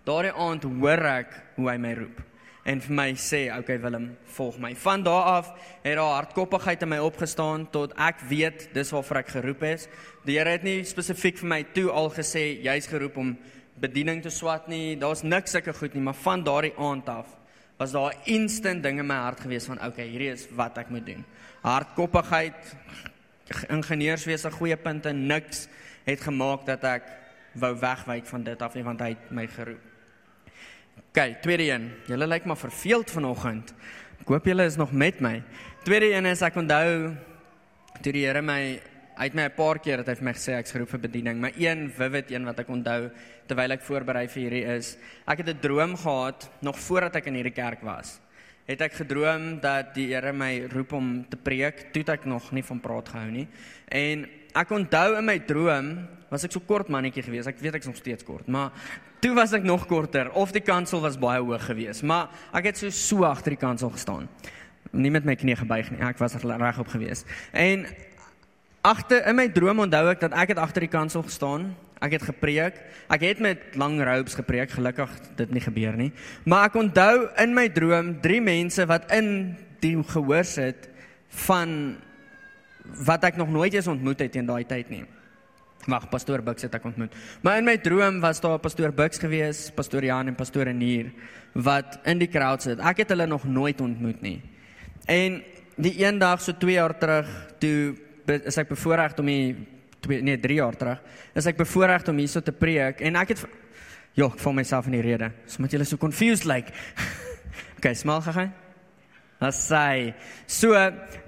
Daardie 0.05 0.33
aand 0.33 0.65
hoor 0.65 1.05
ek 1.09 1.37
hoe 1.57 1.69
hy 1.71 1.77
my 1.81 1.93
roep 1.97 2.25
en 2.69 2.81
vir 2.83 2.93
my 2.93 3.07
sê, 3.17 3.47
okay 3.55 3.79
Willem, 3.81 4.11
volg 4.35 4.59
my. 4.61 4.73
Van 4.77 5.01
daardie 5.01 5.37
af 5.39 5.47
het 5.81 5.95
daar 5.97 6.11
hardkoppigheid 6.19 6.83
in 6.85 6.91
my 6.91 6.99
opgestaan 7.01 7.63
tot 7.73 7.95
ek 7.97 8.21
weet 8.29 8.67
dis 8.75 8.91
waarvoor 8.93 9.21
ek 9.23 9.31
geroep 9.39 9.63
is. 9.71 9.87
Die 10.27 10.37
Here 10.37 10.53
het 10.53 10.67
nie 10.67 10.83
spesifiek 10.85 11.39
vir 11.41 11.49
my 11.49 11.63
toe 11.73 11.87
al 11.89 12.11
gesê 12.13 12.43
jy's 12.61 12.89
geroep 12.91 13.17
om 13.17 13.33
bediening 13.79 14.21
te 14.21 14.29
swat 14.33 14.67
nie. 14.69 14.99
Daar's 14.99 15.23
niks 15.23 15.55
sulke 15.55 15.73
goed 15.73 15.95
nie, 15.95 16.03
maar 16.05 16.19
van 16.19 16.43
daardie 16.45 16.75
aand 16.77 17.09
af 17.09 17.35
was 17.79 17.95
daar 17.95 18.13
instant 18.27 18.83
ding 18.83 18.99
in 18.99 19.07
my 19.07 19.17
hart 19.23 19.39
gewees 19.39 19.65
van 19.69 19.79
okay, 19.81 20.05
hierdie 20.11 20.33
is 20.33 20.49
wat 20.53 20.77
ek 20.81 20.91
moet 20.91 21.07
doen 21.07 21.23
hardkoppigheid, 21.63 22.75
ingenieurswese, 23.69 24.51
goeie 24.51 24.77
punte, 24.77 25.13
niks 25.13 25.67
het 26.05 26.21
gemaak 26.21 26.65
dat 26.67 26.83
ek 26.87 27.07
wou 27.59 27.73
wegwyk 27.81 28.27
van 28.29 28.43
dit 28.45 28.61
af 28.61 28.75
nie 28.77 28.85
want 28.85 29.01
hy 29.03 29.13
het 29.15 29.31
my 29.33 29.47
geroep. 29.49 29.85
OK, 31.09 31.41
tweede 31.41 31.65
een. 31.71 31.89
Julle 32.07 32.27
lyk 32.29 32.45
maar 32.45 32.59
verveeld 32.59 33.09
vanoggend. 33.11 33.73
Ek 34.21 34.29
hoop 34.29 34.45
julle 34.45 34.67
is 34.69 34.77
nog 34.77 34.91
met 34.93 35.21
my. 35.23 35.39
Tweede 35.83 36.11
een 36.13 36.27
is 36.29 36.43
ek 36.45 36.59
onthou 36.59 37.15
toe 38.03 38.13
die 38.13 38.27
Here 38.27 38.43
my 38.45 38.79
uit 39.19 39.33
my 39.35 39.49
'n 39.49 39.55
paar 39.55 39.79
keer 39.79 39.97
het 39.97 40.07
hy 40.07 40.15
vir 40.15 40.23
my 40.23 40.33
gesê 40.33 40.53
ek's 40.55 40.71
geroep 40.71 40.89
vir 40.89 40.99
bediening, 40.99 41.41
maar 41.41 41.51
een 41.57 41.91
vivid 41.91 42.31
een 42.31 42.45
wat 42.45 42.59
ek 42.59 42.69
onthou 42.69 43.11
terwyl 43.47 43.71
ek 43.71 43.81
voorberei 43.81 44.27
vir 44.27 44.43
hierdie 44.43 44.77
is, 44.77 44.97
ek 45.27 45.39
het 45.39 45.49
'n 45.49 45.59
droom 45.59 45.97
gehad 45.97 46.49
nog 46.61 46.79
voordat 46.79 47.15
ek 47.15 47.27
in 47.27 47.35
hierdie 47.35 47.55
kerk 47.55 47.81
was 47.81 48.19
het 48.69 48.83
ek 48.85 48.99
gedroom 49.01 49.55
dat 49.63 49.95
die 49.95 50.11
Here 50.11 50.31
my 50.35 50.67
roep 50.69 50.93
om 50.93 51.09
te 51.29 51.38
preek, 51.41 51.88
toe 51.93 52.03
ek 52.13 52.27
nog 52.29 52.51
nie 52.53 52.63
van 52.65 52.81
praat 52.83 53.09
gehou 53.09 53.29
nie. 53.33 53.47
En 53.89 54.27
ek 54.57 54.73
onthou 54.75 55.15
in 55.17 55.25
my 55.25 55.39
droom 55.41 55.89
was 56.29 56.45
ek 56.45 56.53
so 56.53 56.61
kort 56.61 56.91
mannetjie 56.93 57.25
gewees. 57.25 57.49
Ek 57.49 57.57
weet 57.63 57.79
ek's 57.79 57.89
nog 57.89 57.97
steeds 57.97 58.25
kort, 58.27 58.45
maar 58.45 58.69
toe 59.23 59.33
was 59.33 59.55
ek 59.57 59.65
nog 59.65 59.88
korter 59.89 60.29
of 60.38 60.53
die 60.53 60.63
kansel 60.63 61.01
was 61.01 61.17
baie 61.19 61.41
hoog 61.41 61.65
geweest, 61.65 62.05
maar 62.05 62.29
ek 62.53 62.69
het 62.69 62.81
so 62.83 62.93
so 62.93 63.25
agter 63.25 63.57
die 63.57 63.61
kansel 63.61 63.89
gestaan. 63.89 64.29
Nie 64.93 65.11
met 65.13 65.25
my 65.25 65.35
knie 65.38 65.57
gebuig 65.57 65.89
nie. 65.93 65.99
Ek 66.05 66.21
was 66.21 66.38
regop 66.38 66.93
geweest. 66.93 67.25
En 67.53 67.85
agter 68.81 69.27
in 69.27 69.36
my 69.36 69.48
droom 69.51 69.79
onthou 69.79 70.07
ek 70.09 70.19
dat 70.19 70.33
ek 70.33 70.55
het 70.55 70.57
agter 70.57 70.86
die 70.88 70.91
kansel 70.91 71.24
gestaan 71.24 71.75
Ek 72.00 72.15
het 72.15 72.24
gepreek. 72.24 72.77
Ek 73.12 73.24
het 73.27 73.41
met 73.43 73.75
lang 73.75 74.00
robes 74.00 74.38
gepreek. 74.39 74.71
Gelukkig 74.71 75.12
dit 75.36 75.51
nie 75.51 75.63
gebeur 75.63 75.98
nie. 76.00 76.12
Maar 76.48 76.69
ek 76.69 76.79
onthou 76.79 77.27
in 77.43 77.55
my 77.55 77.67
droom 77.75 78.13
drie 78.24 78.39
mense 78.43 78.86
wat 78.88 79.09
in 79.15 79.57
die 79.83 79.98
gehoor 80.00 80.48
sit 80.48 80.88
van 81.45 81.98
wat 83.05 83.27
ek 83.27 83.38
nog 83.38 83.51
nooit 83.51 83.75
eens 83.75 83.91
ontmoet 83.91 84.24
het 84.24 84.39
in 84.39 84.48
daai 84.48 84.63
tyd 84.67 84.89
nie. 84.89 85.03
Wag, 85.88 86.07
pastoor 86.12 86.41
Bux 86.43 86.63
het 86.63 86.74
ek 86.75 86.88
ontmoet. 86.88 87.13
Maar 87.43 87.59
in 87.59 87.67
my 87.67 87.75
droom 87.83 88.19
was 88.24 88.39
daar 88.43 88.59
pastoor 88.63 88.91
Bux 88.95 89.19
gewees, 89.19 89.67
pastoor 89.75 90.07
Jan 90.07 90.31
en 90.31 90.39
pastoor 90.39 90.71
Enier 90.71 91.12
wat 91.53 92.00
in 92.07 92.19
die 92.19 92.31
crowd 92.31 92.63
sit. 92.63 92.79
Ek 92.79 93.03
het 93.03 93.12
hulle 93.12 93.27
nog 93.27 93.43
nooit 93.48 93.79
ontmoet 93.81 94.21
nie. 94.24 94.39
En 95.09 95.41
die 95.79 95.95
eendag 96.03 96.43
so 96.43 96.55
2 96.55 96.75
jaar 96.75 96.95
terug, 97.00 97.27
toe 97.59 97.95
is 98.29 98.57
ek 98.62 98.71
bevoorreg 98.71 99.17
om 99.19 99.31
die 99.31 99.55
2 100.05 100.21
nee 100.24 100.39
3 100.39 100.59
jaar 100.62 100.77
terug, 100.79 101.01
is 101.36 101.50
ek 101.50 101.59
bevoorreg 101.59 102.07
om 102.07 102.21
hierso 102.21 102.41
te 102.41 102.55
preek 102.55 103.01
en 103.01 103.19
ek 103.19 103.36
het 103.36 103.43
ja, 104.15 104.27
ek 104.27 104.39
voel 104.41 104.57
myself 104.62 104.88
in 104.89 104.98
die 104.98 105.05
rede. 105.05 105.31
So 105.48 105.63
moet 105.63 105.75
julle 105.75 105.88
so 105.88 105.98
confused 105.98 106.48
like. 106.50 106.74
okay, 107.77 107.93
smal 107.95 108.24
gegaan. 108.25 108.51
Asai. 109.39 110.13
So, 110.51 110.75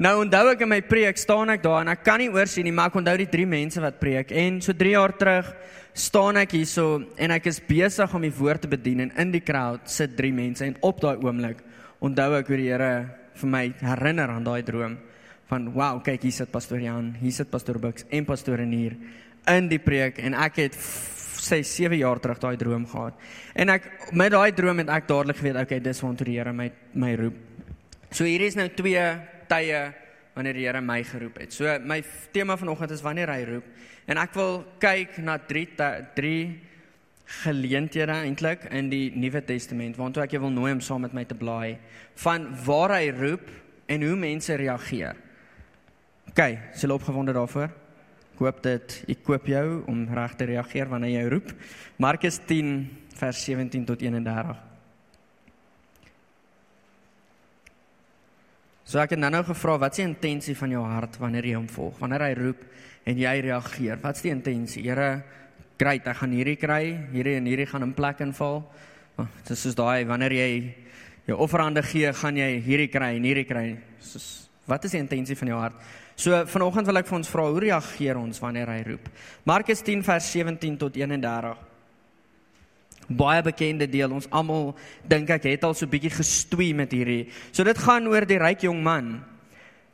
nou 0.03 0.17
onthou 0.25 0.49
ek 0.51 0.65
in 0.65 0.71
my 0.73 0.81
preek 0.83 1.19
staan 1.19 1.53
ek 1.53 1.61
daar 1.63 1.85
en 1.85 1.93
ek 1.93 2.01
kan 2.03 2.19
nie 2.19 2.27
oorsien 2.33 2.67
nie, 2.67 2.73
maar 2.75 2.89
ek 2.91 2.97
onthou 2.99 3.13
die 3.21 3.29
drie 3.31 3.47
mense 3.47 3.79
wat 3.79 4.01
preek 4.01 4.33
en 4.35 4.57
so 4.63 4.75
3 4.75 4.97
jaar 4.97 5.13
terug 5.15 5.53
staan 5.95 6.39
ek 6.41 6.57
hierso 6.57 7.05
en 7.15 7.35
ek 7.35 7.47
is 7.51 7.61
besig 7.63 8.11
om 8.15 8.23
die 8.27 8.33
woord 8.35 8.65
te 8.65 8.71
bedien 8.71 9.05
en 9.05 9.13
in 9.19 9.31
die 9.31 9.43
crowd 9.43 9.87
sit 9.91 10.17
drie 10.19 10.33
mense 10.35 10.63
en 10.67 10.75
op 10.87 10.99
daai 11.03 11.23
oomblik 11.23 11.63
onthou 12.03 12.29
ek 12.37 12.51
hoe 12.51 12.59
die 12.59 12.69
Here 12.71 12.91
vir 13.41 13.51
my 13.55 13.63
herinner 13.79 14.31
aan 14.31 14.45
daai 14.47 14.61
droom 14.67 14.97
van 15.51 15.67
wow, 15.75 15.99
kyk 15.99 16.29
hier 16.29 16.35
sit 16.35 16.51
pastoor 16.51 16.79
Jan, 16.79 17.11
hier 17.19 17.33
sit 17.35 17.49
pastoor 17.51 17.79
Bux 17.83 18.05
en 18.07 18.27
pastoor 18.27 18.61
Renier 18.61 18.95
in 19.51 19.67
die 19.67 19.81
preek 19.83 20.21
en 20.23 20.35
ek 20.39 20.61
het 20.63 20.77
sê 21.41 21.59
7 21.65 21.97
jaar 21.97 22.21
terug 22.21 22.39
daai 22.39 22.55
droom 22.61 22.85
gehad. 22.87 23.17
En 23.57 23.73
ek 23.73 23.87
met 24.15 24.31
daai 24.31 24.53
droom 24.55 24.79
het 24.83 24.91
ek 24.93 25.09
dadelik 25.09 25.39
geweet, 25.41 25.57
okay, 25.59 25.79
dis 25.83 25.99
waar 26.03 26.13
die 26.15 26.37
Here 26.37 26.53
my 26.53 26.69
my 26.93 27.15
roep. 27.19 27.39
So 28.11 28.23
hier 28.23 28.45
is 28.45 28.55
nou 28.55 28.69
twee 28.77 29.01
tye 29.49 29.81
wanneer 30.35 30.55
die 30.55 30.67
Here 30.67 30.81
my 30.81 31.01
geroep 31.03 31.41
het. 31.41 31.53
So 31.53 31.67
my 31.83 31.99
tema 32.31 32.55
vanoggend 32.55 32.93
is 32.95 33.03
wanneer 33.03 33.33
hy 33.33 33.41
roep 33.49 33.65
en 34.07 34.21
ek 34.21 34.37
wil 34.37 34.61
kyk 34.79 35.17
na 35.25 35.35
drie 35.37 35.67
drie 36.15 36.43
geleenthede 37.41 38.21
eintlik 38.23 38.69
in 38.71 38.89
die 38.91 39.11
Nuwe 39.15 39.41
Testament 39.47 39.99
waartoe 39.99 40.23
ek 40.23 40.35
jou 40.35 40.45
wil 40.45 40.55
nooi 40.55 40.71
om 40.75 40.81
saam 40.83 41.03
met 41.05 41.15
my 41.15 41.25
te 41.27 41.35
blaai 41.35 41.77
van 42.23 42.47
waar 42.65 42.95
hy 42.95 43.11
roep 43.15 43.51
en 43.91 44.07
hoe 44.07 44.15
mense 44.15 44.55
reageer. 44.55 45.19
OK, 46.31 46.45
is 46.71 46.79
jy 46.79 46.87
opgewonde 46.95 47.33
daarvoor? 47.35 47.71
Ek 48.31 48.39
hoop 48.39 48.59
dit 48.63 48.93
ek 49.11 49.23
koop 49.27 49.47
jou 49.51 49.65
om 49.91 50.05
reg 50.15 50.35
te 50.39 50.45
reageer 50.47 50.87
wanneer 50.87 51.17
jy 51.17 51.23
roep. 51.33 51.49
Markus 51.99 52.37
10 52.47 52.69
vers 53.19 53.41
17 53.43 53.83
tot 53.89 53.99
31. 53.99 54.53
So 58.87 59.01
ek 59.03 59.17
het 59.17 59.19
nou-nou 59.19 59.41
gevra, 59.49 59.75
wat 59.83 59.91
is 59.91 59.99
die 59.99 60.05
intensie 60.07 60.55
van 60.55 60.71
jou 60.71 60.83
hart 60.87 61.19
wanneer 61.19 61.49
jy 61.49 61.57
hom 61.59 61.67
volg? 61.67 61.99
Wanneer 61.99 62.23
hy 62.29 62.33
roep 62.39 62.63
en 63.11 63.19
jy 63.19 63.33
reageer, 63.49 63.99
wat 63.99 64.15
is 64.15 64.23
die 64.23 64.31
intensie? 64.31 64.83
Here, 64.87 65.09
great, 65.79 66.07
ek 66.07 66.21
gaan 66.21 66.35
hierdie 66.37 66.59
kry, 66.59 66.83
hierdie 67.11 67.37
en 67.41 67.49
hierdie 67.51 67.67
gaan 67.67 67.89
in 67.89 67.91
plek 67.97 68.23
inval. 68.23 68.61
Oh, 69.19 69.27
dit 69.41 69.51
is 69.51 69.65
soos 69.67 69.75
daai 69.75 70.07
wanneer 70.07 70.37
jy 70.39 70.51
jou 71.27 71.41
offerande 71.43 71.83
gee, 71.83 72.07
gaan 72.15 72.39
jy 72.39 72.53
hierdie 72.63 72.87
kry 72.93 73.17
en 73.17 73.27
hierdie 73.27 73.49
kry. 73.51 73.65
Soos 73.99 74.29
wat 74.71 74.87
is 74.87 74.95
die 74.95 75.03
intensie 75.03 75.35
van 75.35 75.51
jou 75.51 75.59
hart? 75.59 75.91
So 76.21 76.37
vanoggend 76.53 76.85
wil 76.85 77.01
ek 77.01 77.07
vir 77.09 77.17
ons 77.17 77.29
vra, 77.33 77.47
hoe 77.49 77.61
reageer 77.63 78.19
ons 78.19 78.41
wanneer 78.43 78.69
hy 78.69 78.81
roep? 78.91 79.07
Markus 79.49 79.81
10 79.81 80.03
vers 80.05 80.27
17 80.29 80.77
tot 80.77 80.97
31 80.99 81.57
baie 83.17 83.41
bekende 83.43 83.87
deel. 83.89 84.13
Ons 84.13 84.29
almal 84.29 84.71
dink 85.09 85.31
ek 85.33 85.49
het 85.49 85.65
al 85.67 85.73
so 85.75 85.89
bietjie 85.89 86.13
gestoei 86.13 86.71
met 86.77 86.93
hierdie. 86.95 87.25
So 87.51 87.65
dit 87.67 87.81
gaan 87.81 88.07
oor 88.11 88.27
die 88.29 88.39
ryk 88.39 88.67
jong 88.67 88.83
man 88.85 89.17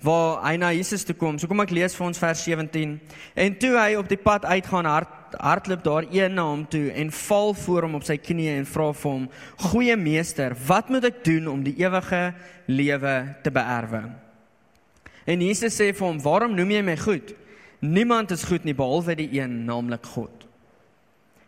waar 0.03 0.43
hy 0.43 0.60
na 0.62 0.69
Jesus 0.75 1.07
toe 1.07 1.15
kom. 1.17 1.39
So 1.39 1.50
kom 1.50 1.63
ek 1.63 1.74
lees 1.74 1.96
vir 1.98 2.05
ons 2.05 2.19
vers 2.22 2.43
17. 2.46 2.91
En 3.34 3.55
toe 3.57 3.72
hy 3.79 3.96
op 3.98 4.12
die 4.12 4.19
pad 4.22 4.46
uitgaan 4.46 4.89
hard 4.89 5.15
hardloop 5.41 5.81
daar 5.84 6.05
een 6.12 6.38
na 6.38 6.46
hom 6.48 6.62
toe 6.72 6.86
en 6.96 7.10
val 7.12 7.51
voor 7.63 7.88
hom 7.88 7.98
op 7.98 8.05
sy 8.07 8.19
knieë 8.22 8.60
en 8.60 8.69
vra 8.69 8.91
vir 8.93 9.12
hom: 9.12 9.25
"Goeie 9.72 9.98
meester, 10.00 10.55
wat 10.67 10.93
moet 10.93 11.10
ek 11.10 11.24
doen 11.25 11.48
om 11.51 11.65
die 11.65 11.75
ewige 11.81 12.31
lewe 12.67 13.17
te 13.43 13.51
beerwe?" 13.51 14.26
En 15.27 15.43
Jesus 15.43 15.75
sê 15.75 15.91
vir 15.91 16.07
hom: 16.07 16.22
"Waarom 16.24 16.55
noem 16.55 16.72
jy 16.72 16.81
my 16.81 16.98
goed? 16.98 17.36
Niemand 17.79 18.31
is 18.31 18.43
goed 18.48 18.63
nie 18.63 18.74
behalwe 18.74 19.15
die 19.15 19.29
een, 19.39 19.65
naamlik 19.65 20.05
God." 20.05 20.48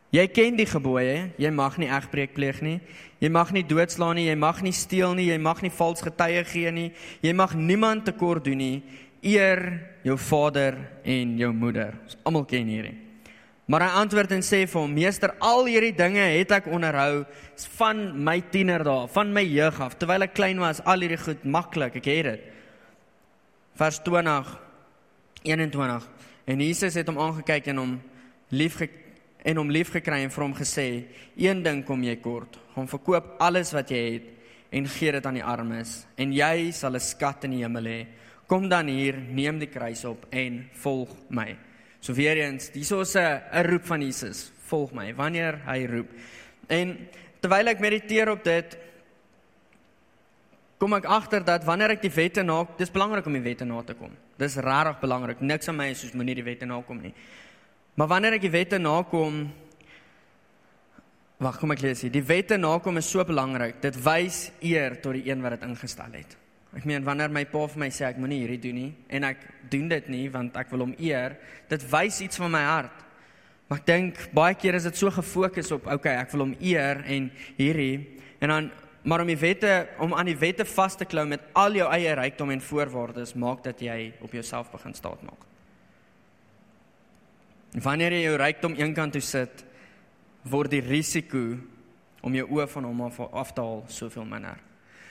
Jy 0.09 0.25
ken 0.33 0.55
die 0.57 0.65
gebooie, 0.65 1.29
jy 1.37 1.49
mag 1.53 1.75
nie 1.77 1.87
egbreek 1.87 2.33
pleeg 2.33 2.63
nie. 2.65 2.79
Jy 3.21 3.29
mag 3.29 3.51
nie 3.53 3.61
doodslaan 3.63 4.17
nie, 4.17 4.25
jy 4.25 4.35
mag 4.41 4.63
nie 4.65 4.73
steel 4.73 5.13
nie, 5.13 5.27
jy 5.29 5.37
mag 5.37 5.61
nie 5.61 5.69
vals 5.69 6.01
getuie 6.01 6.41
gee 6.49 6.71
nie. 6.71 6.87
Jy 7.21 7.33
mag 7.37 7.53
niemand 7.53 8.07
tekort 8.09 8.43
doen 8.43 8.57
nie. 8.57 8.83
Eer 9.21 9.61
jou 10.03 10.17
vader 10.17 10.79
en 11.03 11.37
jou 11.37 11.51
moeder. 11.53 11.93
Ons 12.07 12.17
almal 12.25 12.47
ken 12.49 12.65
hierdie. 12.65 12.95
Maar 13.69 13.85
hy 13.85 13.89
antwoord 14.01 14.31
en 14.33 14.41
sê 14.41 14.63
vir 14.65 14.81
hom: 14.81 14.93
"Meester, 14.93 15.35
al 15.39 15.67
hierdie 15.69 15.93
dinge 15.93 16.25
het 16.25 16.51
ek 16.51 16.71
onderhou 16.73 17.25
van 17.77 18.23
my 18.23 18.41
tienerdae, 18.41 19.07
van 19.13 19.33
my 19.33 19.43
jeug 19.45 19.79
af, 19.79 19.97
terwyl 19.99 20.23
ek 20.23 20.33
klein 20.33 20.57
was, 20.57 20.81
al 20.85 21.05
hierdie 21.05 21.21
goed 21.21 21.43
maklik, 21.45 21.95
ek 21.95 22.05
het 22.05 22.25
dit." 22.25 22.41
Vers 23.79 24.01
20 24.03 24.59
21 25.43 26.07
En 26.51 26.59
Jesus 26.59 26.97
het 26.99 27.07
hom 27.07 27.19
aangekyk 27.23 27.69
en 27.71 27.77
hom 27.79 27.93
liefgekry 28.51 29.07
en 29.47 29.55
hom 29.55 29.69
liefgekry 29.71 30.17
en 30.25 30.33
vir 30.35 30.43
hom 30.43 30.53
gesê: 30.57 31.05
"Een 31.39 31.61
ding 31.63 31.85
kom 31.87 32.01
jy 32.03 32.17
kort. 32.19 32.57
Gaan 32.75 32.89
verkoop 32.91 33.37
alles 33.39 33.71
wat 33.71 33.89
jy 33.89 34.01
het 34.13 34.25
en 34.69 34.87
gee 34.87 35.11
dit 35.11 35.25
aan 35.25 35.39
die 35.39 35.43
armes 35.43 36.05
en 36.17 36.33
jy 36.33 36.71
sal 36.71 36.95
'n 36.95 36.99
skat 36.99 37.45
in 37.45 37.51
die 37.51 37.63
hemel 37.63 37.83
hê. 37.83 38.07
Kom 38.47 38.67
dan 38.67 38.87
hier, 38.87 39.15
neem 39.15 39.59
die 39.59 39.69
kruis 39.71 40.03
op 40.05 40.25
en 40.29 40.69
volg 40.73 41.15
my." 41.29 41.55
So 42.01 42.13
weer 42.13 42.37
eens, 42.37 42.69
dis 42.71 42.91
'n 42.91 43.41
'n 43.53 43.63
roep 43.63 43.85
van 43.85 44.01
Jesus. 44.01 44.51
Volg 44.67 44.91
my 44.91 45.15
wanneer 45.15 45.61
hy 45.65 45.85
roep. 45.85 46.09
En 46.67 47.07
terwyl 47.39 47.67
ek 47.67 47.79
mediteer 47.79 48.29
op 48.29 48.43
dit, 48.43 48.77
kom 50.79 50.95
ek 50.95 51.07
agter 51.11 51.43
dat 51.43 51.65
wanneer 51.67 51.97
ek 51.97 52.03
die 52.05 52.13
wette 52.15 52.43
na, 52.43 52.61
dis 52.79 52.91
belangrik 52.91 53.27
om 53.27 53.35
die 53.35 53.43
wette 53.43 53.67
na 53.67 53.81
te 53.83 53.95
kom. 53.99 54.13
Dis 54.39 54.55
regtig 54.63 55.01
belangrik. 55.01 55.41
Niks 55.43 55.67
aan 55.67 55.77
my 55.77 55.89
is 55.91 56.03
soos 56.05 56.15
moenie 56.15 56.37
die 56.39 56.45
wette 56.45 56.67
nakom 56.67 57.01
nie. 57.03 57.11
Maar 57.99 58.07
wanneer 58.15 58.37
ek 58.39 58.47
die 58.47 58.55
wette 58.55 58.79
nakom 58.79 59.49
Wag, 61.39 61.55
kom 61.55 61.71
ek 61.71 61.79
lees 61.85 62.01
hier. 62.03 62.11
Die 62.11 62.23
wette 62.27 62.57
nakom 62.59 62.99
is 62.99 63.07
so 63.07 63.23
belangrik. 63.23 63.77
Dit 63.79 63.95
wys 64.03 64.49
eer 64.59 64.97
tot 64.99 65.15
die 65.15 65.29
een 65.29 65.39
wat 65.39 65.53
dit 65.55 65.61
ingestel 65.69 66.17
het. 66.17 66.33
Ek 66.75 66.83
meen 66.83 67.05
wanneer 67.05 67.31
my 67.31 67.45
pa 67.47 67.61
vir 67.71 67.79
my 67.79 67.87
sê 67.95 68.09
ek 68.09 68.19
moenie 68.19 68.41
hierdie 68.41 68.59
doen 68.65 68.75
nie 68.75 68.89
en 69.15 69.25
ek 69.29 69.45
doen 69.71 69.87
dit 69.89 70.09
nie 70.11 70.25
want 70.33 70.57
ek 70.59 70.67
wil 70.73 70.83
hom 70.83 70.91
eer, 70.99 71.37
dit 71.71 71.85
wys 71.93 72.19
iets 72.27 72.41
van 72.43 72.51
my 72.53 72.65
hart. 72.67 73.05
Maar 73.71 73.79
ek 73.79 73.87
dink 73.87 74.19
baie 74.35 74.57
keer 74.59 74.77
is 74.77 74.89
dit 74.89 74.99
so 74.99 75.15
gefokus 75.15 75.71
op 75.77 75.87
okay, 75.87 76.17
ek 76.19 76.35
wil 76.35 76.43
hom 76.43 76.53
eer 76.59 77.01
en 77.07 77.31
hierdie 77.57 78.19
en 78.43 78.53
dan 78.53 78.69
maar 79.03 79.21
om 79.23 79.27
die 79.27 79.37
wette 79.39 79.87
om 79.99 80.13
aan 80.13 80.27
die 80.29 80.37
wette 80.37 80.65
vas 80.65 80.95
te 80.95 81.05
klou 81.05 81.25
met 81.27 81.43
al 81.53 81.77
jou 81.77 81.87
eie 81.93 82.13
rykdom 82.19 82.51
en 82.51 82.61
voorwaardes 82.61 83.33
maak 83.39 83.63
dat 83.63 83.81
jy 83.81 84.13
op 84.21 84.33
jouself 84.35 84.71
begin 84.71 84.93
staat 84.93 85.21
maak. 85.23 85.45
Wanneer 87.83 88.17
jy 88.17 88.23
jou 88.25 88.37
rykdom 88.41 88.75
eenkant 88.79 89.13
toe 89.13 89.21
sit, 89.21 89.65
word 90.49 90.71
die 90.73 90.81
risiko 90.83 91.57
om 92.25 92.35
jou 92.35 92.47
oë 92.57 92.67
van 92.73 92.87
hom 92.89 93.05
af, 93.05 93.19
af 93.19 93.53
te 93.53 93.63
haal 93.63 93.85
soveel 93.87 94.25
minder. 94.27 94.57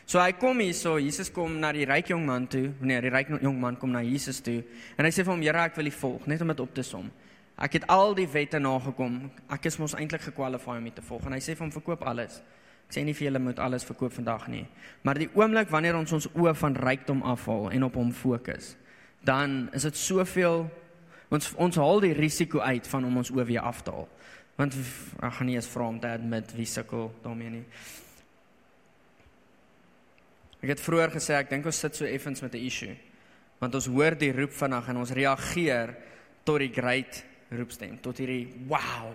So 0.09 0.21
hy 0.21 0.33
kom 0.41 0.61
hier 0.65 0.75
so, 0.77 0.97
Jesus 0.97 1.29
kom 1.33 1.59
na 1.61 1.71
die 1.77 1.85
ryk 1.89 2.09
jong 2.15 2.25
man 2.27 2.47
toe, 2.49 2.71
nee, 2.81 3.01
die 3.05 3.13
ryk 3.13 3.35
jong 3.43 3.59
man 3.61 3.77
kom 3.77 3.93
na 3.93 4.01
Jesus 4.05 4.41
toe 4.45 4.63
en 4.97 5.05
hy 5.05 5.11
sê 5.13 5.25
vir 5.25 5.33
hom, 5.33 5.43
"Here, 5.43 5.65
ek 5.65 5.77
wil 5.77 5.87
U 5.87 5.91
volg," 5.91 6.27
net 6.27 6.41
om 6.41 6.49
dit 6.49 6.61
op 6.61 6.75
te 6.75 6.83
som. 6.83 7.11
Ek 7.59 7.73
het 7.73 7.87
al 7.91 8.15
die 8.15 8.27
wette 8.27 8.59
nagekom. 8.59 9.31
Ek 9.51 9.67
is 9.67 9.79
mos 9.79 9.95
eintlik 9.95 10.21
gekwalifiseer 10.21 10.79
om 10.79 10.87
U 10.87 10.91
te 10.91 11.03
volg. 11.03 11.27
En 11.27 11.33
hy 11.33 11.39
sê 11.39 11.57
vir 11.57 11.67
hom, 11.67 11.73
"Verkoop 11.73 12.03
alles." 12.03 12.41
Ek 12.89 12.97
sê 12.97 13.05
nie 13.05 13.15
vir 13.15 13.29
julle 13.29 13.39
moet 13.39 13.59
alles 13.61 13.85
verkoop 13.85 14.13
vandag 14.13 14.49
nie, 14.49 14.67
maar 15.05 15.19
die 15.21 15.29
oomblik 15.37 15.69
wanneer 15.69 15.97
ons 15.97 16.13
ons 16.13 16.29
oë 16.33 16.55
van 16.57 16.75
rykdom 16.75 17.23
afhaal 17.23 17.71
en 17.71 17.85
op 17.85 17.95
hom 17.95 18.13
fokus, 18.13 18.77
dan 19.25 19.69
is 19.77 19.85
dit 19.85 19.97
soveel 19.97 20.71
Ons 21.35 21.51
ons 21.61 21.77
haal 21.77 22.01
die 22.01 22.15
risiko 22.17 22.63
uit 22.65 22.87
van 22.89 23.05
om 23.05 23.21
ons 23.21 23.31
oor 23.35 23.47
weer 23.49 23.65
af 23.69 23.83
te 23.85 23.93
haal. 23.93 24.09
Want 24.59 24.75
ek 24.75 25.35
gaan 25.37 25.49
nie 25.51 25.59
eens 25.59 25.69
vra 25.71 25.89
om 25.93 25.99
te 26.01 26.11
admit 26.11 26.55
wie 26.57 26.67
sukkel 26.67 27.11
daarmee 27.23 27.59
nie. 27.59 27.65
Ek 30.59 30.73
het 30.73 30.83
vroeër 30.83 31.13
gesê 31.15 31.37
ek 31.39 31.53
dink 31.53 31.69
ons 31.69 31.79
sit 31.85 31.95
so 31.95 32.09
effens 32.09 32.43
met 32.43 32.55
'n 32.55 32.65
issue. 32.65 32.97
Want 33.61 33.75
ons 33.75 33.87
hoor 33.87 34.17
die 34.17 34.33
roep 34.33 34.53
vanaand 34.53 34.89
en 34.89 34.97
ons 34.97 35.11
reageer 35.11 35.95
tot 36.45 36.59
die 36.59 36.73
great 36.73 37.25
roepstem, 37.51 38.01
tot 38.01 38.19
hierdie 38.19 38.49
wow. 38.67 39.13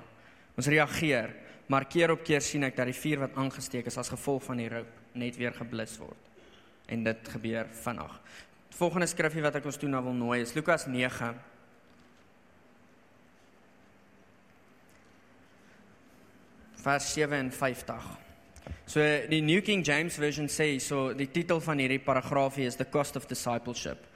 Ons 0.56 0.68
reageer, 0.68 1.34
maar 1.67 1.86
keer 1.86 2.12
op 2.12 2.24
keer 2.24 2.41
sien 2.41 2.63
ek 2.67 2.75
dat 2.75 2.89
die 2.89 2.98
vuur 2.98 3.24
wat 3.27 3.38
aangesteek 3.39 3.88
is 3.88 3.98
as 3.98 4.12
gevolg 4.12 4.43
van 4.43 4.60
die 4.60 4.70
roep 4.70 5.00
net 5.13 5.38
weer 5.38 5.53
geblus 5.53 5.98
word. 6.01 6.29
En 6.91 7.03
dit 7.03 7.29
gebeur 7.36 7.70
vanaand. 7.84 8.20
Volgende 8.74 9.08
skrifgie 9.08 9.43
wat 9.46 9.55
ek 9.60 9.67
ons 9.70 9.77
toe 9.77 9.89
nou 9.89 10.01
wil 10.03 10.15
nooi 10.17 10.41
is 10.41 10.55
Lukas 10.58 10.88
9 10.89 11.34
vers 16.84 17.13
57. 17.13 18.08
So 18.86 19.03
die 19.29 19.41
New 19.41 19.62
King 19.63 19.84
James 19.86 20.17
version 20.20 20.50
sê 20.51 20.74
so 20.84 21.13
die 21.15 21.29
titel 21.32 21.62
van 21.63 21.79
hierdie 21.79 22.01
paragraafie 22.03 22.67
is 22.67 22.75
The 22.79 22.89
Cost 22.89 23.15
of 23.15 23.27
Discipleship. 23.29 24.10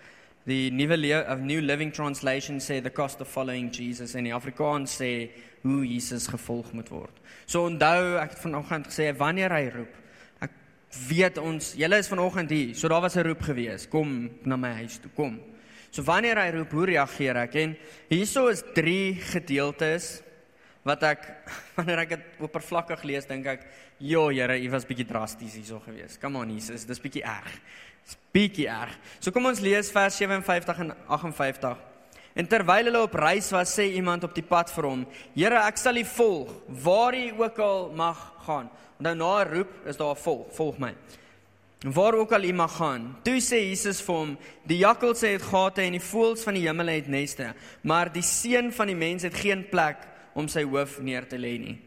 Die 0.48 0.72
nuwe 0.72 0.96
New 1.44 1.60
Living 1.60 1.92
Translation 1.92 2.62
sê 2.64 2.82
the 2.82 2.90
cost 2.90 3.20
of 3.20 3.28
following 3.28 3.68
Jesus 3.68 4.14
en 4.16 4.24
die 4.30 4.34
Afrikaans 4.34 4.94
sê 5.02 5.30
hoe 5.66 5.82
Jesus 5.84 6.30
gevolg 6.32 6.70
moet 6.72 6.88
word. 6.88 7.18
So 7.44 7.66
onthou, 7.68 8.14
ek 8.22 8.38
het 8.38 8.46
vanoggend 8.46 8.88
gesê 8.88 9.10
wanneer 9.20 9.52
hy 9.52 9.66
roep. 9.74 9.98
Ek 10.48 10.54
weet 11.10 11.42
ons, 11.44 11.74
julle 11.76 12.00
is 12.00 12.08
vanoggend 12.08 12.54
hier. 12.56 12.72
So 12.80 12.88
daar 12.88 13.04
was 13.04 13.18
'n 13.18 13.28
roep 13.28 13.44
gewees. 13.44 13.90
Kom 13.92 14.30
na 14.46 14.56
my 14.56 14.72
huis 14.80 14.98
toe, 15.04 15.12
kom. 15.12 15.36
So 15.92 16.02
wanneer 16.02 16.40
hy 16.40 16.50
roep, 16.56 16.72
hoe 16.72 16.86
reageer 16.86 17.36
ek? 17.44 17.56
En 17.56 17.76
hierso 18.08 18.48
is 18.48 18.64
drie 18.74 19.16
gedeeltes 19.16 20.24
wat 20.84 21.04
ek 21.04 21.28
wanneer 21.76 22.00
ek 22.00 22.10
dit 22.10 22.22
oppervlakkig 22.40 23.04
lees, 23.04 23.26
dink 23.26 23.46
ek, 23.46 23.68
"Jo, 24.00 24.30
Here, 24.30 24.58
U 24.58 24.70
was 24.70 24.86
bietjie 24.86 25.08
drasties 25.08 25.56
hierso 25.56 25.80
gewees. 25.80 26.18
Come 26.18 26.38
on, 26.38 26.50
Jesus, 26.50 26.86
dis 26.86 27.00
bietjie 27.00 27.24
erg." 27.24 27.52
Dis 28.08 28.18
bietjie 28.32 28.70
erg. 28.72 28.96
So 29.20 29.36
kom 29.36 29.50
ons 29.50 29.60
lees 29.60 29.92
vers 29.92 30.16
57 30.16 30.80
en 30.86 30.96
58. 31.12 31.76
En 32.38 32.48
terwyl 32.48 32.88
hulle 32.88 33.02
op 33.04 33.16
reis 33.18 33.50
was, 33.52 33.74
sê 33.74 33.90
iemand 33.98 34.24
op 34.24 34.36
die 34.38 34.46
pad 34.46 34.72
vir 34.72 34.88
hom: 34.88 35.06
"Here, 35.36 35.60
ek 35.68 35.78
sal 35.78 35.98
U 35.98 36.06
volg 36.06 36.54
waar 36.84 37.16
U 37.18 37.44
ook 37.44 37.60
al 37.60 37.92
mag 37.92 38.20
gaan." 38.46 38.70
Onthou 38.98 39.16
na 39.16 39.44
'n 39.44 39.54
roep 39.54 39.72
is 39.86 39.98
daar 39.98 40.16
'n 40.16 40.24
volg, 40.24 40.48
volg 40.56 40.78
my. 40.78 40.96
En 41.86 41.94
waar 41.94 42.14
ook 42.14 42.32
al 42.32 42.44
u 42.44 42.54
mag 42.54 42.76
gaan. 42.76 43.18
Toe 43.24 43.40
sê 43.42 43.60
Jesus 43.70 44.02
vir 44.02 44.16
hom: 44.16 44.38
"Die 44.64 44.78
jakkalse 44.78 45.28
het 45.28 45.42
gate 45.42 45.82
en 45.82 45.92
die 45.92 46.02
voëls 46.02 46.44
van 46.44 46.54
die 46.54 46.68
hemel 46.68 46.88
het 46.88 47.08
neste, 47.08 47.54
maar 47.82 48.12
die 48.12 48.22
seun 48.22 48.74
van 48.74 48.88
die 48.88 48.96
mens 48.96 49.24
het 49.24 49.34
geen 49.34 49.70
plek 49.70 49.98
om 50.34 50.48
sy 50.48 50.64
hoof 50.64 51.00
neer 51.00 51.28
te 51.28 51.38
lê 51.38 51.60
nie." 51.60 51.82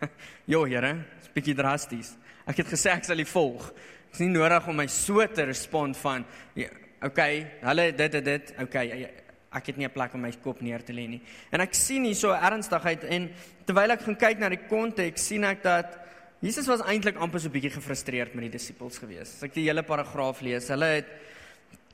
jo, 0.52 0.64
Here, 0.64 1.04
dis 1.20 1.32
bietjie 1.32 1.54
drasties. 1.54 2.16
Ek 2.46 2.56
het 2.56 2.66
gesê 2.66 2.90
ek 2.90 3.04
sal 3.04 3.18
u 3.18 3.24
volg. 3.24 3.72
Dis 4.10 4.20
nie 4.20 4.32
nodig 4.32 4.68
om 4.68 4.76
my 4.76 4.86
so 4.86 5.26
te 5.26 5.44
respond 5.44 5.96
van, 5.96 6.24
ja, 6.54 6.68
"Okay, 7.02 7.46
hulle 7.60 7.92
dit 7.92 8.14
en 8.14 8.24
dit, 8.24 8.54
okay, 8.60 9.10
ek 9.52 9.66
het 9.66 9.76
nie 9.76 9.86
'n 9.86 9.92
plek 9.92 10.14
om 10.14 10.20
my 10.20 10.32
kop 10.42 10.60
neer 10.60 10.82
te 10.82 10.92
lê 10.92 11.08
nie." 11.08 11.22
En 11.52 11.60
ek 11.60 11.74
sien 11.74 12.04
hier 12.04 12.14
so 12.14 12.32
ernstigheid 12.32 13.04
en 13.04 13.30
terwyl 13.64 13.90
ek 13.90 14.00
gaan 14.00 14.16
kyk 14.16 14.38
na 14.38 14.48
die 14.48 14.66
konteks, 14.68 15.26
sien 15.26 15.44
ek 15.44 15.62
dat 15.62 15.98
Jesus 16.40 16.66
was 16.66 16.80
eintlik 16.82 17.16
amper 17.16 17.40
so 17.40 17.48
'n 17.48 17.52
bietjie 17.52 17.70
gefrustreerd 17.70 18.34
met 18.34 18.42
die 18.42 18.58
disippels 18.58 18.98
gewees. 18.98 19.34
As 19.36 19.42
ek 19.42 19.54
die 19.54 19.66
hele 19.66 19.82
paragraaf 19.82 20.40
lees, 20.40 20.68
hulle 20.68 20.84
het 20.84 21.06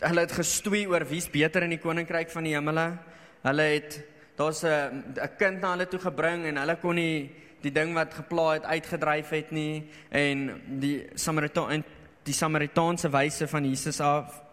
hulle 0.00 0.20
het 0.20 0.32
gestoei 0.32 0.86
oor 0.86 1.04
wie's 1.04 1.28
beter 1.30 1.62
in 1.62 1.70
die 1.70 1.78
koninkryk 1.78 2.30
van 2.30 2.44
die 2.44 2.54
hemele. 2.54 2.98
Hulle 3.42 3.62
het 3.62 4.02
daar's 4.36 4.64
'n 4.64 5.14
'n 5.16 5.36
kind 5.38 5.60
na 5.60 5.70
hulle 5.70 5.86
toe 5.86 6.00
gebring 6.00 6.44
en 6.44 6.56
hulle 6.56 6.76
kon 6.76 6.94
nie 6.94 7.30
die 7.62 7.72
ding 7.72 7.94
wat 7.94 8.14
gepla 8.14 8.52
het 8.52 8.64
uitgedryf 8.64 9.30
het 9.30 9.50
nie 9.50 9.84
en 10.10 10.60
die 10.80 11.06
Samaritaan 11.14 11.84
die 12.24 12.34
Samaritaanse 12.34 13.12
wyse 13.12 13.48
van 13.48 13.64
Jesus 13.64 14.00
af 14.00 14.44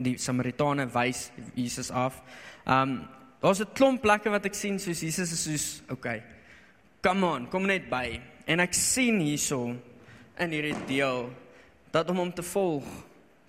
die 0.00 0.16
Samaritane 0.18 0.88
wys 0.94 1.30
Jesus 1.54 1.90
af. 1.90 2.22
Um 2.66 3.08
daar's 3.40 3.60
'n 3.60 3.72
klomp 3.74 4.02
plekke 4.02 4.30
wat 4.30 4.44
ek 4.46 4.54
sien 4.54 4.78
soos 4.78 5.00
Jesus 5.00 5.32
is 5.32 5.42
soos 5.44 5.82
okay. 5.90 6.22
Come 7.02 7.26
on, 7.26 7.48
kom 7.48 7.66
net 7.66 7.90
by. 7.90 8.20
En 8.46 8.60
ek 8.60 8.74
sien 8.74 9.20
hierso 9.20 9.76
in 10.38 10.50
hierdie 10.50 10.86
deel 10.86 11.30
dat 11.90 12.10
om 12.10 12.16
hom 12.16 12.32
te 12.32 12.42
volg 12.42 12.84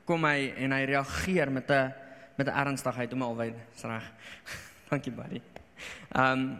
kom 0.05 0.23
hy 0.23 0.53
en 0.57 0.71
hy 0.71 0.85
reageer 0.85 1.51
met 1.51 1.69
'n 1.69 1.93
met 2.37 2.47
'n 2.47 2.67
ernstigheid 2.67 3.13
om 3.13 3.21
alwy 3.21 3.53
reg. 3.83 4.11
Dankie 4.89 5.11
buddy. 5.11 5.41
Um 6.15 6.59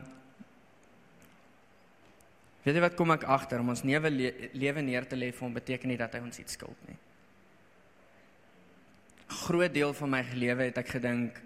Weet 2.62 2.78
jy 2.78 2.82
wat 2.84 2.98
kom 2.98 3.12
ek 3.16 3.26
agter 3.26 3.62
om 3.64 3.72
ons 3.74 3.82
lewe 3.84 4.12
lewe 4.54 4.82
neer 4.86 5.08
te 5.10 5.18
lê 5.18 5.32
vir 5.34 5.46
hom 5.48 5.54
beteken 5.54 5.90
nie 5.90 5.98
dat 5.98 6.14
hy 6.14 6.22
ons 6.22 6.40
iets 6.40 6.58
skuld 6.58 6.78
nie. 6.88 6.98
Groot 9.42 9.74
deel 9.74 9.94
van 9.98 10.12
my 10.12 10.22
lewe 10.36 10.68
het 10.68 10.78
ek 10.78 10.92
gedink, 11.00 11.38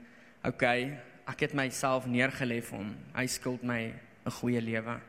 okay, 0.43 0.97
ek 1.30 1.45
het 1.47 1.56
myself 1.58 2.08
neergelê 2.10 2.60
vir 2.65 2.78
hom. 2.78 2.91
Hy 3.15 3.25
skuld 3.32 3.63
my 3.63 3.93
'n 4.25 4.32
goeie 4.41 4.62
lewe. 4.62 4.99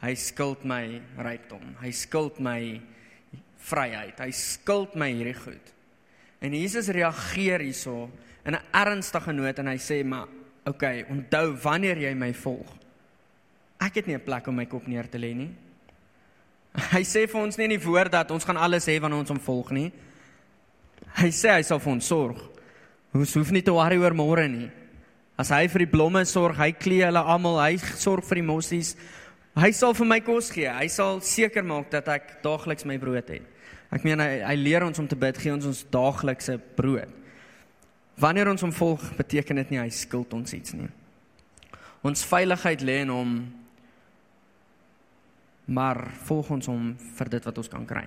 Hy 0.00 0.14
skuld 0.14 0.64
my 0.64 1.02
rykdom. 1.18 1.76
Hy 1.80 1.90
skuld 1.90 2.38
my 2.40 2.80
vryheid. 3.58 4.18
Hy 4.18 4.30
skuld 4.30 4.94
my 4.94 5.10
hierdie 5.10 5.34
goed. 5.34 5.72
En 6.40 6.52
Jesus 6.52 6.88
reageer 6.88 7.60
hierso 7.60 8.10
in 8.44 8.54
'n 8.54 8.62
ernstige 8.72 9.32
noot 9.32 9.58
en 9.58 9.66
hy 9.66 9.78
sê 9.78 10.04
maar 10.04 10.28
okay, 10.64 11.04
onthou 11.08 11.56
wanneer 11.62 11.98
jy 11.98 12.14
my 12.14 12.32
volg. 12.34 12.85
Ek 13.86 14.00
het 14.00 14.06
nie 14.06 14.16
'n 14.16 14.24
plek 14.24 14.46
om 14.48 14.56
my 14.56 14.66
kop 14.66 14.86
neer 14.86 15.08
te 15.08 15.18
lê 15.18 15.34
nie. 15.34 15.50
Hy 16.92 17.02
sê 17.02 17.26
vir 17.28 17.40
ons 17.40 17.56
nie 17.56 17.64
in 17.64 17.78
die 17.78 17.86
woord 17.86 18.12
dat 18.12 18.30
ons 18.30 18.44
gaan 18.44 18.56
alles 18.56 18.86
hê 18.86 19.00
wanneer 19.00 19.20
ons 19.20 19.30
hom 19.32 19.40
volg 19.40 19.70
nie. 19.70 19.92
Hy 21.16 21.30
sê 21.30 21.54
hy 21.56 21.62
sal 21.62 21.78
vir 21.78 21.92
ons 21.92 22.06
sorg. 22.06 22.38
Ons 23.14 23.34
hoef 23.34 23.50
nie 23.50 23.62
te 23.62 23.72
worry 23.72 23.96
oor 23.96 24.12
môre 24.12 24.48
nie. 24.48 24.70
As 25.38 25.50
hy 25.52 25.66
vir 25.68 25.84
die 25.84 25.92
blomme 25.92 26.24
sorg, 26.24 26.56
hy 26.56 26.72
klee 26.72 27.04
hulle 27.04 27.22
almal, 27.22 27.60
hy 27.60 27.76
sorg 27.76 28.24
vir 28.24 28.40
die 28.40 28.48
mossies. 28.48 28.94
Hy 29.56 29.70
sal 29.72 29.94
vir 29.96 30.06
my 30.06 30.20
kos 30.20 30.50
gee. 30.52 30.68
Hy 30.68 30.88
sal 30.92 31.20
seker 31.24 31.64
maak 31.64 31.90
dat 31.92 32.08
ek 32.12 32.42
daagliks 32.44 32.84
my 32.84 32.98
brood 33.00 33.28
het. 33.28 33.44
Ek 33.92 34.04
meen 34.04 34.20
hy, 34.20 34.40
hy 34.44 34.56
leer 34.56 34.84
ons 34.84 34.98
om 34.98 35.08
te 35.08 35.16
bid, 35.16 35.38
gee 35.40 35.52
ons 35.54 35.68
ons 35.68 35.84
daaglikse 35.92 36.58
brood. 36.76 37.12
Wanneer 38.20 38.48
ons 38.48 38.64
hom 38.64 38.72
volg, 38.72 39.02
beteken 39.16 39.60
dit 39.62 39.74
nie 39.74 39.80
hy 39.80 39.90
skuld 39.92 40.32
ons 40.36 40.52
iets 40.56 40.74
nie. 40.76 40.88
Ons 42.04 42.24
veiligheid 42.28 42.84
lê 42.84 43.02
in 43.04 43.12
hom. 43.12 43.32
Maar 45.66 46.04
volg 46.28 46.50
ons 46.50 46.68
hom 46.70 46.94
vir 47.18 47.28
dit 47.28 47.44
wat 47.44 47.58
ons 47.58 47.68
kan 47.68 47.86
kry. 47.86 48.06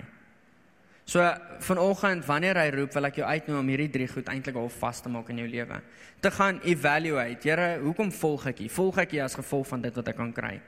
So 1.10 1.24
vanoggend 1.66 2.22
wanneer 2.28 2.60
hy 2.60 2.68
roep, 2.70 2.92
wil 2.94 3.08
ek 3.08 3.16
jou 3.18 3.26
uitnooi 3.26 3.58
om 3.58 3.70
hierdie 3.72 3.90
drie 3.90 4.06
goed 4.08 4.28
eintlik 4.30 4.56
al 4.60 4.68
vas 4.70 5.00
te 5.02 5.10
maak 5.10 5.32
in 5.32 5.40
jou 5.42 5.48
lewe. 5.50 5.80
Te 6.22 6.30
gaan 6.30 6.60
evaluate. 6.62 7.48
Here, 7.48 7.70
hoekom 7.82 8.12
volg 8.14 8.46
ek 8.52 8.62
U? 8.62 8.68
Volg 8.76 9.00
ek 9.02 9.16
U 9.16 9.24
as 9.24 9.34
gevolg 9.34 9.66
van 9.72 9.82
dit 9.82 9.98
wat 9.98 10.12
ek 10.12 10.18
kan 10.20 10.30
kry? 10.36 10.60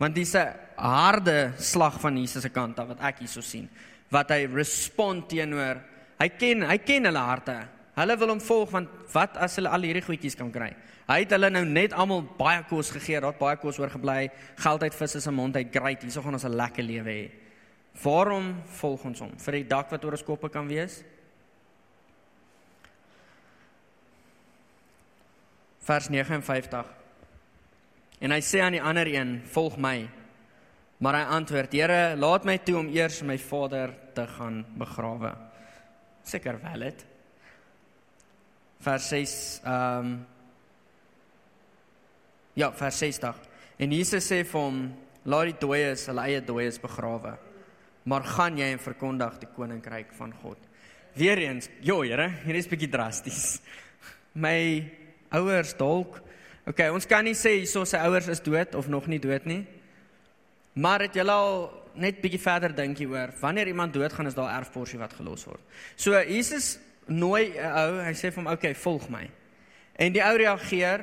Want 0.00 0.14
dis 0.14 0.34
'n 0.34 0.52
harde 0.76 1.52
slag 1.56 2.00
van 2.00 2.16
Jesus 2.16 2.42
se 2.42 2.48
kant 2.48 2.78
af 2.78 2.88
wat 2.88 3.00
ek 3.00 3.18
hierso 3.20 3.40
sien. 3.40 3.68
Wat 4.10 4.30
hy 4.30 4.46
respond 4.46 5.28
teenoor. 5.28 5.80
Hy 6.18 6.28
ken, 6.28 6.62
hy 6.62 6.78
ken 6.78 7.04
hulle 7.04 7.18
harte. 7.18 7.68
Hulle 7.94 8.16
wil 8.18 8.28
hom 8.28 8.40
volg 8.40 8.70
want 8.70 8.88
wat 9.12 9.36
as 9.36 9.56
hulle 9.56 9.68
al 9.68 9.82
hierdie 9.82 10.04
goedjies 10.04 10.36
kan 10.36 10.50
kry? 10.50 10.74
Hy 11.10 11.24
het 11.24 11.32
hulle 11.34 11.48
nou 11.50 11.64
net 11.66 11.94
almal 11.98 12.20
baie 12.38 12.60
kos 12.70 12.92
gegee, 12.94 13.18
daar 13.18 13.34
baie 13.34 13.58
kos 13.58 13.80
oorgebly, 13.82 14.28
geld 14.62 14.84
uit 14.86 14.94
visse 14.94 15.20
se 15.20 15.32
mond 15.34 15.56
uit, 15.58 15.72
great. 15.74 16.04
Hierso 16.06 16.22
gaan 16.22 16.38
ons 16.38 16.44
'n 16.46 16.54
lekker 16.54 16.84
lewe 16.84 17.10
hê. 17.10 17.30
Waarom 18.02 18.62
volg 18.78 19.04
ons 19.04 19.20
hom? 19.20 19.32
Vir 19.38 19.52
die 19.52 19.66
dak 19.66 19.90
wat 19.90 20.04
oor 20.04 20.12
ons 20.12 20.22
koppe 20.22 20.48
kan 20.48 20.68
wees? 20.68 21.02
Vers 25.80 26.08
59. 26.08 26.86
En 28.20 28.30
hy 28.30 28.40
sê 28.40 28.60
aan 28.60 28.72
die 28.72 28.82
ander 28.82 29.06
een, 29.06 29.42
"Volg 29.44 29.76
my." 29.76 30.08
Maar 30.98 31.14
hy 31.14 31.24
antwoord, 31.24 31.72
"Here, 31.72 32.16
laat 32.16 32.44
my 32.44 32.58
toe 32.58 32.76
om 32.78 32.88
eers 32.88 33.22
my 33.22 33.38
vader 33.38 33.94
te 34.14 34.26
gaan 34.26 34.64
begrawe." 34.76 35.34
Seker 36.22 36.60
wel 36.62 36.78
dit. 36.78 37.06
Vers 38.80 39.08
6 39.08 39.60
ehm 39.64 39.98
um, 39.98 40.26
Ja, 42.54 42.72
vers 42.72 42.98
60. 42.98 43.36
En 43.78 43.92
Jesus 43.92 44.24
sê 44.24 44.44
vir 44.44 44.60
hom, 44.60 44.94
"Laat 45.24 45.44
die 45.44 45.66
dooies 45.66 46.06
hulle 46.06 46.20
eie 46.20 46.40
dooies 46.40 46.78
begrawe." 46.78 47.38
maar 48.02 48.24
gaan 48.24 48.58
jy 48.58 48.70
en 48.72 48.80
verkondig 48.80 49.38
die 49.42 49.50
koninkryk 49.54 50.14
van 50.16 50.32
God. 50.42 50.58
Weereens, 51.18 51.68
jo, 51.84 52.00
Here, 52.06 52.30
hier 52.44 52.56
is 52.56 52.68
bietjie 52.70 52.90
drasties. 52.90 53.60
My 54.44 54.86
ouers 55.36 55.74
dalk. 55.78 56.20
Okay, 56.68 56.88
ons 56.92 57.06
kan 57.08 57.24
nie 57.26 57.36
sê 57.38 57.58
hierso 57.58 57.84
sy 57.88 58.00
ouers 58.06 58.30
is 58.30 58.42
dood 58.44 58.76
of 58.78 58.88
nog 58.88 59.08
nie 59.10 59.20
dood 59.22 59.46
nie. 59.48 59.62
Maar 60.80 61.08
het 61.08 61.18
julle 61.18 61.34
al 61.34 61.64
net 62.00 62.20
bietjie 62.22 62.40
verder 62.40 62.72
dink 62.74 63.00
hieroor, 63.02 63.32
wanneer 63.40 63.68
iemand 63.72 63.92
doodgaan 63.96 64.30
is 64.30 64.36
daar 64.38 64.54
erfporsie 64.60 65.00
wat 65.00 65.16
gelos 65.18 65.42
word. 65.48 65.62
So 65.98 66.14
Jesus 66.14 66.78
nooi 67.10 67.58
'n 67.58 67.72
ou, 67.74 67.98
hy 68.06 68.14
sê 68.14 68.30
vir 68.30 68.42
hom, 68.42 68.52
"Oké, 68.52 68.74
volg 68.74 69.08
my." 69.10 69.28
En 69.98 70.12
die 70.12 70.22
ou 70.22 70.36
reageer, 70.36 71.00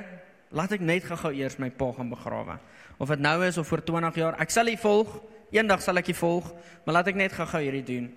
"Laat 0.50 0.72
ek 0.72 0.82
net 0.82 1.04
gou-gou 1.04 1.34
eers 1.34 1.58
my 1.58 1.70
pa 1.70 1.92
gaan 1.92 2.10
begrawe." 2.10 2.60
Of 2.98 3.10
dit 3.10 3.20
nou 3.20 3.46
is 3.46 3.58
of 3.58 3.68
voor 3.68 3.84
20 3.84 4.16
jaar, 4.16 4.40
ek 4.40 4.50
sal 4.50 4.68
u 4.68 4.78
volg. 4.78 5.20
Eendag 5.52 5.82
sal 5.82 5.98
ek 5.98 6.08
u 6.08 6.14
volg, 6.14 6.54
maar 6.86 6.94
laat 6.94 7.08
ek 7.08 7.16
net 7.16 7.32
gou-gou 7.32 7.62
hierdie 7.62 7.84
doen. 7.84 8.10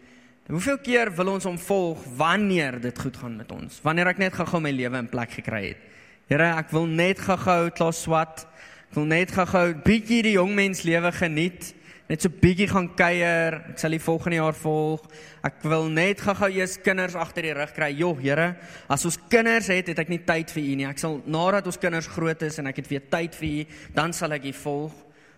Hoeveel 0.51 0.79
keer 0.83 1.13
wil 1.15 1.29
ons 1.37 1.45
hom 1.47 1.59
volg 1.63 2.01
wanneer 2.19 2.81
dit 2.83 2.99
goed 2.99 3.17
gaan 3.17 3.37
met 3.37 3.53
ons? 3.55 3.77
Wanneer 3.87 4.11
ek 4.11 4.19
net 4.19 4.35
gou-gou 4.35 4.59
my 4.61 4.73
lewe 4.75 4.99
in 4.99 5.09
plek 5.09 5.31
gekry 5.31 5.61
het. 5.69 5.85
Here, 6.27 6.49
ek 6.59 6.73
wil 6.75 6.89
net 6.91 7.21
gou-gou 7.23 7.71
klaar 7.71 7.95
swat. 7.95 8.47
Ek 8.89 8.99
wil 8.99 9.07
net 9.13 9.31
gou-gou 9.31 9.77
bietjie 9.85 10.25
die 10.27 10.35
jong 10.35 10.57
mens 10.59 10.83
lewe 10.83 11.13
geniet. 11.15 11.71
Net 12.11 12.25
so 12.25 12.33
bietjie 12.43 12.67
gaan 12.67 12.89
kuier. 12.99 13.55
Ek 13.71 13.79
sal 13.79 13.95
die 13.95 14.03
volgende 14.03 14.41
jaar 14.41 14.57
volg. 14.59 15.05
Ek 15.47 15.61
wil 15.63 15.87
net 15.95 16.19
gou-gou 16.25 16.49
eers 16.57 16.75
kinders 16.83 17.15
agter 17.15 17.47
die 17.47 17.55
rug 17.55 17.71
kry. 17.77 17.93
Jo, 17.95 18.17
Here, 18.19 18.49
as 18.91 19.05
ons 19.07 19.19
kinders 19.31 19.69
het, 19.71 19.93
het 19.93 20.01
ek 20.03 20.11
nie 20.11 20.19
tyd 20.27 20.51
vir 20.51 20.65
U 20.65 20.73
nie. 20.81 20.89
Ek 20.91 20.99
sal 20.99 21.21
nadat 21.31 21.69
ons 21.71 21.79
kinders 21.79 22.11
groot 22.11 22.43
is 22.43 22.59
en 22.59 22.67
ek 22.67 22.81
het 22.83 22.91
weer 22.91 23.05
tyd 23.13 23.39
vir 23.39 23.51
U, 23.51 23.77
dan 23.95 24.15
sal 24.17 24.35
ek 24.35 24.49
U 24.51 24.53
volg. 24.59 24.97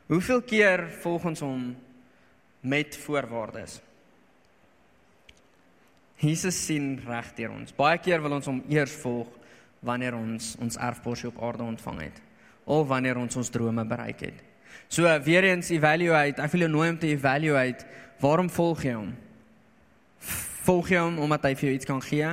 Hoeveel 0.09 0.41
keer 0.49 0.87
volg 1.03 1.27
ons 1.29 1.43
hom 1.45 1.67
met 2.65 2.97
voorwaardes? 3.05 3.77
Jesus 6.23 6.57
sien 6.57 6.95
reg 7.05 7.35
deur 7.37 7.53
ons. 7.53 7.75
Baie 7.77 8.01
keer 8.01 8.23
wil 8.25 8.39
ons 8.39 8.49
hom 8.49 8.63
eers 8.73 8.95
volg 9.03 9.29
wanneer 9.85 10.17
ons 10.17 10.55
ons 10.63 10.81
erfporsie 10.81 11.29
op 11.29 11.43
aarde 11.43 11.67
ontvang 11.67 12.01
het 12.07 12.23
of 12.71 12.87
wanneer 12.89 13.19
ons 13.19 13.37
ons 13.37 13.51
drome 13.51 13.85
bereik 13.91 14.25
het. 14.29 14.52
So 14.93 15.09
weer 15.25 15.45
eens 15.49 15.71
evaluate, 15.73 16.43
ek 16.43 16.53
wil 16.53 16.67
jou 16.67 16.71
nooi 16.73 16.89
om 16.93 16.99
te 16.99 17.13
evaluate, 17.15 17.87
waarom 18.21 18.51
volg 18.53 18.85
jy 18.87 18.95
hom? 18.97 19.13
Volg 20.67 20.93
jy 20.93 21.01
hom 21.03 21.19
omdat 21.25 21.49
hy 21.49 21.55
vir 21.59 21.69
jou 21.69 21.77
iets 21.79 21.89
kan 21.89 22.03
gee 22.05 22.29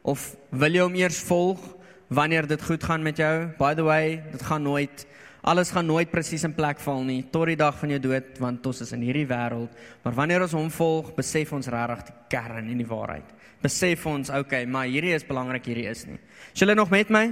of 0.00 0.30
wil 0.48 0.72
jy 0.72 0.84
hom 0.86 0.94
eers 0.96 1.18
volg 1.28 1.60
wanneer 2.08 2.46
dit 2.48 2.62
goed 2.64 2.84
gaan 2.84 3.02
met 3.04 3.20
jou? 3.20 3.50
By 3.58 3.74
the 3.76 3.84
way, 3.84 4.22
dit 4.32 4.42
gaan 4.42 4.64
nooit 4.64 5.06
alles 5.40 5.70
gaan 5.72 5.86
nooit 5.88 6.10
presies 6.12 6.42
in 6.44 6.52
plek 6.52 6.80
val 6.84 7.00
nie 7.04 7.22
tot 7.32 7.48
die 7.48 7.58
dag 7.58 7.76
van 7.80 7.94
jou 7.94 8.00
dood 8.04 8.40
want 8.42 8.66
ons 8.68 8.82
is 8.84 8.92
in 8.92 9.04
hierdie 9.06 9.26
wêreld, 9.28 9.72
maar 10.04 10.16
wanneer 10.18 10.44
ons 10.44 10.56
hom 10.56 10.68
volg, 10.74 11.14
besef 11.16 11.52
ons 11.56 11.70
regtig 11.72 12.10
die 12.10 12.16
kern 12.36 12.68
en 12.68 12.82
die 12.82 12.88
waarheid. 12.88 13.30
Besef 13.60 14.04
ons, 14.08 14.32
okay, 14.32 14.64
maar 14.68 14.88
hierdie 14.88 15.14
is 15.16 15.26
belangrik, 15.28 15.66
hierdie 15.68 15.88
is 15.90 16.06
nie. 16.08 16.20
Is 16.52 16.60
julle 16.62 16.76
nog 16.76 16.92
met 16.92 17.12
my? 17.12 17.26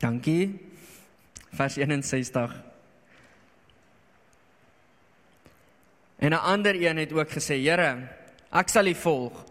Dankie. 0.00 0.56
Vers 1.56 1.78
61. 1.80 2.52
En 6.16 6.30
'n 6.30 6.42
ander 6.42 6.74
een 6.74 6.96
het 6.96 7.12
ook 7.12 7.30
gesê, 7.30 7.60
Here, 7.60 8.08
ek 8.50 8.68
sal 8.68 8.86
U 8.86 8.94
volg, 8.94 9.44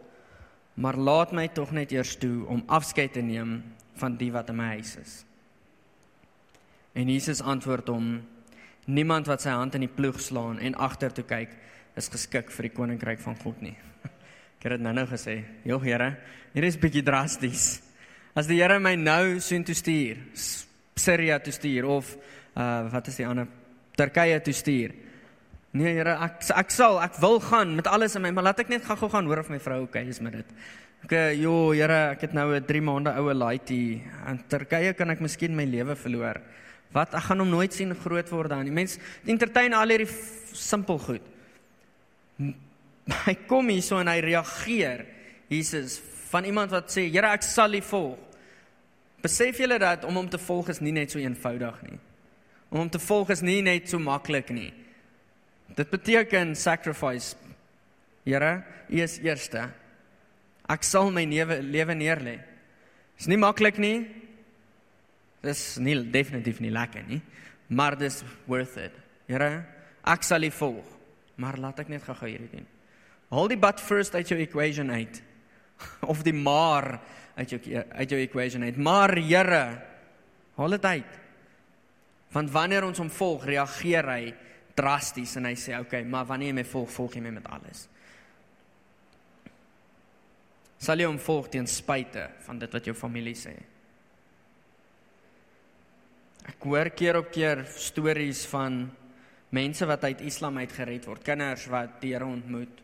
maar 0.74 0.98
laat 0.98 1.32
my 1.32 1.48
tog 1.48 1.72
net 1.72 1.92
eers 1.92 2.16
toe 2.18 2.46
om 2.48 2.64
afskeid 2.66 3.14
te 3.14 3.22
neem 3.22 3.64
van 3.94 4.18
die 4.18 4.32
wat 4.32 4.50
in 4.50 4.56
my 4.56 4.66
huis 4.66 4.96
is. 4.96 5.26
En 6.94 7.10
Jesus 7.12 7.42
antwoord 7.42 7.88
hom: 7.88 8.24
Niemand 8.86 9.28
wat 9.28 9.42
sy 9.42 9.50
hand 9.50 9.76
in 9.76 9.82
die 9.88 9.92
ploeg 9.96 10.20
slaan 10.22 10.60
en 10.60 10.76
agtertoe 10.76 11.26
kyk, 11.26 11.50
is 11.96 12.08
geskik 12.12 12.52
vir 12.52 12.70
die 12.70 12.76
koninkryk 12.76 13.20
van 13.20 13.38
God 13.40 13.62
nie. 13.62 13.76
Ek 14.58 14.68
het 14.68 14.76
dit 14.76 14.82
nou-nou 14.82 15.06
gesê. 15.08 15.44
Jo 15.64 15.80
Here, 15.80 16.16
hier 16.54 16.64
is 16.64 16.80
bietjie 16.80 17.04
drasties. 17.04 17.82
As 18.36 18.48
die 18.48 18.62
Here 18.62 18.80
my 18.80 18.96
nou 19.00 19.40
sien 19.40 19.64
toe 19.64 19.76
stuur, 19.76 20.20
Syria 20.96 21.40
toe 21.40 21.54
stuur 21.54 21.86
of 21.98 22.16
uh 22.56 22.88
wat 22.92 23.08
is 23.12 23.20
die 23.20 23.28
ander 23.28 23.48
Turkye 23.96 24.40
toe 24.44 24.54
stuur, 24.56 24.96
Nee 25.76 25.92
Here, 25.98 26.14
ek 26.24 26.46
ek 26.56 26.70
sal, 26.72 27.02
ek 27.04 27.18
wil 27.20 27.42
gaan 27.44 27.74
met 27.76 27.88
alles 27.92 28.14
in 28.16 28.24
my, 28.24 28.30
maar 28.32 28.46
laat 28.48 28.62
ek 28.64 28.70
net 28.72 28.86
gou-gou 28.88 29.10
gaan 29.12 29.28
hoor 29.28 29.42
of 29.42 29.50
my 29.52 29.58
vrou 29.60 29.82
okay 29.84 30.06
is 30.08 30.22
met 30.24 30.38
dit. 30.38 30.54
Ek 31.04 31.16
eh, 31.18 31.34
jo, 31.42 31.74
Here, 31.76 32.14
ek 32.14 32.22
het 32.30 32.36
nou 32.38 32.48
'n 32.56 32.64
3 32.64 32.82
maande 32.82 33.12
oue 33.20 33.34
laaitie 33.36 34.00
in 34.00 34.40
Turkye 34.48 34.94
kan 34.96 35.12
ek 35.12 35.20
miskien 35.20 35.52
my 35.52 35.66
lewe 35.68 35.96
verloor. 36.00 36.40
Wat 36.96 37.14
ek 37.14 37.28
gaan 37.28 37.44
hom 37.44 37.52
nooit 37.52 37.74
sien 37.74 37.92
groot 37.92 38.30
word 38.32 38.50
dan 38.50 38.64
nie. 38.64 38.72
Mens 38.72 38.98
entertain 39.28 39.74
al 39.74 39.92
hierdie 39.92 40.08
simpel 40.54 40.98
goed. 40.98 41.22
Hy 43.28 43.36
kom 43.46 43.68
hier 43.68 43.84
so 43.84 44.00
en 44.00 44.08
hy 44.08 44.22
reageer. 44.24 45.06
Jesus 45.50 46.00
van 46.32 46.46
iemand 46.46 46.72
wat 46.72 46.88
sê, 46.88 47.12
"Here, 47.12 47.28
ek 47.28 47.44
sal 47.44 47.76
U 47.76 47.82
volg." 47.82 48.18
Besef 49.22 49.58
julle 49.58 49.78
dat 49.78 50.06
om 50.06 50.16
hom 50.16 50.30
te 50.30 50.38
volg 50.38 50.70
is 50.70 50.80
nie 50.80 50.92
net 50.92 51.12
so 51.12 51.20
eenvoudig 51.20 51.82
nie. 51.84 52.00
Om 52.72 52.80
hom 52.80 52.90
te 52.90 53.00
volg 53.00 53.30
is 53.30 53.42
nie 53.42 53.62
net 53.62 53.90
so 53.90 54.00
maklik 54.00 54.50
nie. 54.50 54.85
Dit 55.74 55.90
beteken 55.90 56.56
sacrifice. 56.56 57.36
Here, 58.26 58.64
U 58.90 59.02
is 59.02 59.18
eerste. 59.22 59.68
Ek 60.70 60.86
sal 60.86 61.12
my 61.14 61.26
lewe 61.30 61.60
lewe 61.62 61.96
neerlê. 61.98 62.36
Dis 63.18 63.30
nie 63.30 63.40
maklik 63.40 63.78
nie. 63.82 64.06
Dis 65.46 65.76
nie 65.78 65.98
definitief 66.10 66.60
nie 66.64 66.74
lekker 66.74 67.06
nie, 67.06 67.22
maar 67.70 67.98
dis 68.00 68.24
worth 68.50 68.80
it. 68.82 68.96
Here, 69.30 69.66
ek 70.06 70.26
sal 70.26 70.46
U 70.48 70.52
volg. 70.58 70.88
Maar 71.38 71.60
laat 71.62 71.84
ek 71.84 71.92
net 71.92 72.06
gou-gou 72.06 72.30
hierdie 72.30 72.50
doen. 72.54 72.68
Haal 73.34 73.50
die 73.52 73.60
but 73.60 73.82
first 73.84 74.16
uit 74.16 74.30
jou 74.32 74.38
equation 74.40 74.90
uit. 74.94 75.20
Of 76.12 76.24
die 76.26 76.34
maar 76.34 76.96
uit 77.36 77.52
jou 77.52 77.60
uit 77.76 78.10
jou 78.10 78.22
equation 78.22 78.64
uit. 78.64 78.78
Maar 78.80 79.18
Here, 79.20 79.66
haal 80.56 80.78
dit 80.78 80.86
uit. 80.86 81.22
Want 82.36 82.52
wanneer 82.52 82.88
ons 82.88 83.00
hom 83.00 83.12
volg, 83.12 83.46
reageer 83.48 84.08
hy 84.12 84.24
drasties 84.76 85.38
en 85.40 85.48
hy 85.50 85.56
sê 85.60 85.78
okay, 85.80 86.04
maar 86.04 86.28
wanneer 86.28 86.52
jy 86.52 86.58
my 86.60 86.66
volg, 86.68 86.90
volg 86.92 87.16
jy 87.16 87.24
my 87.24 87.32
met 87.38 87.48
alles. 87.56 87.86
Sal 90.86 91.00
jy 91.00 91.08
hom 91.08 91.22
volg 91.22 91.48
ten 91.54 91.68
spyte 91.70 92.28
van 92.46 92.60
dit 92.62 92.76
wat 92.76 92.86
jou 92.90 92.96
familie 92.98 93.36
sê? 93.40 93.56
Ek 96.46 96.68
hoor 96.68 96.92
keer 96.94 97.18
op 97.24 97.32
keer 97.34 97.64
stories 97.74 98.44
van 98.52 98.84
mense 99.56 99.88
wat 99.88 100.04
uit 100.06 100.26
Islam 100.28 100.60
uit 100.62 100.74
gered 100.76 101.08
word, 101.08 101.24
kinders 101.26 101.66
wat 101.72 101.98
die 102.04 102.14
Here 102.14 102.28
ontmoet 102.28 102.84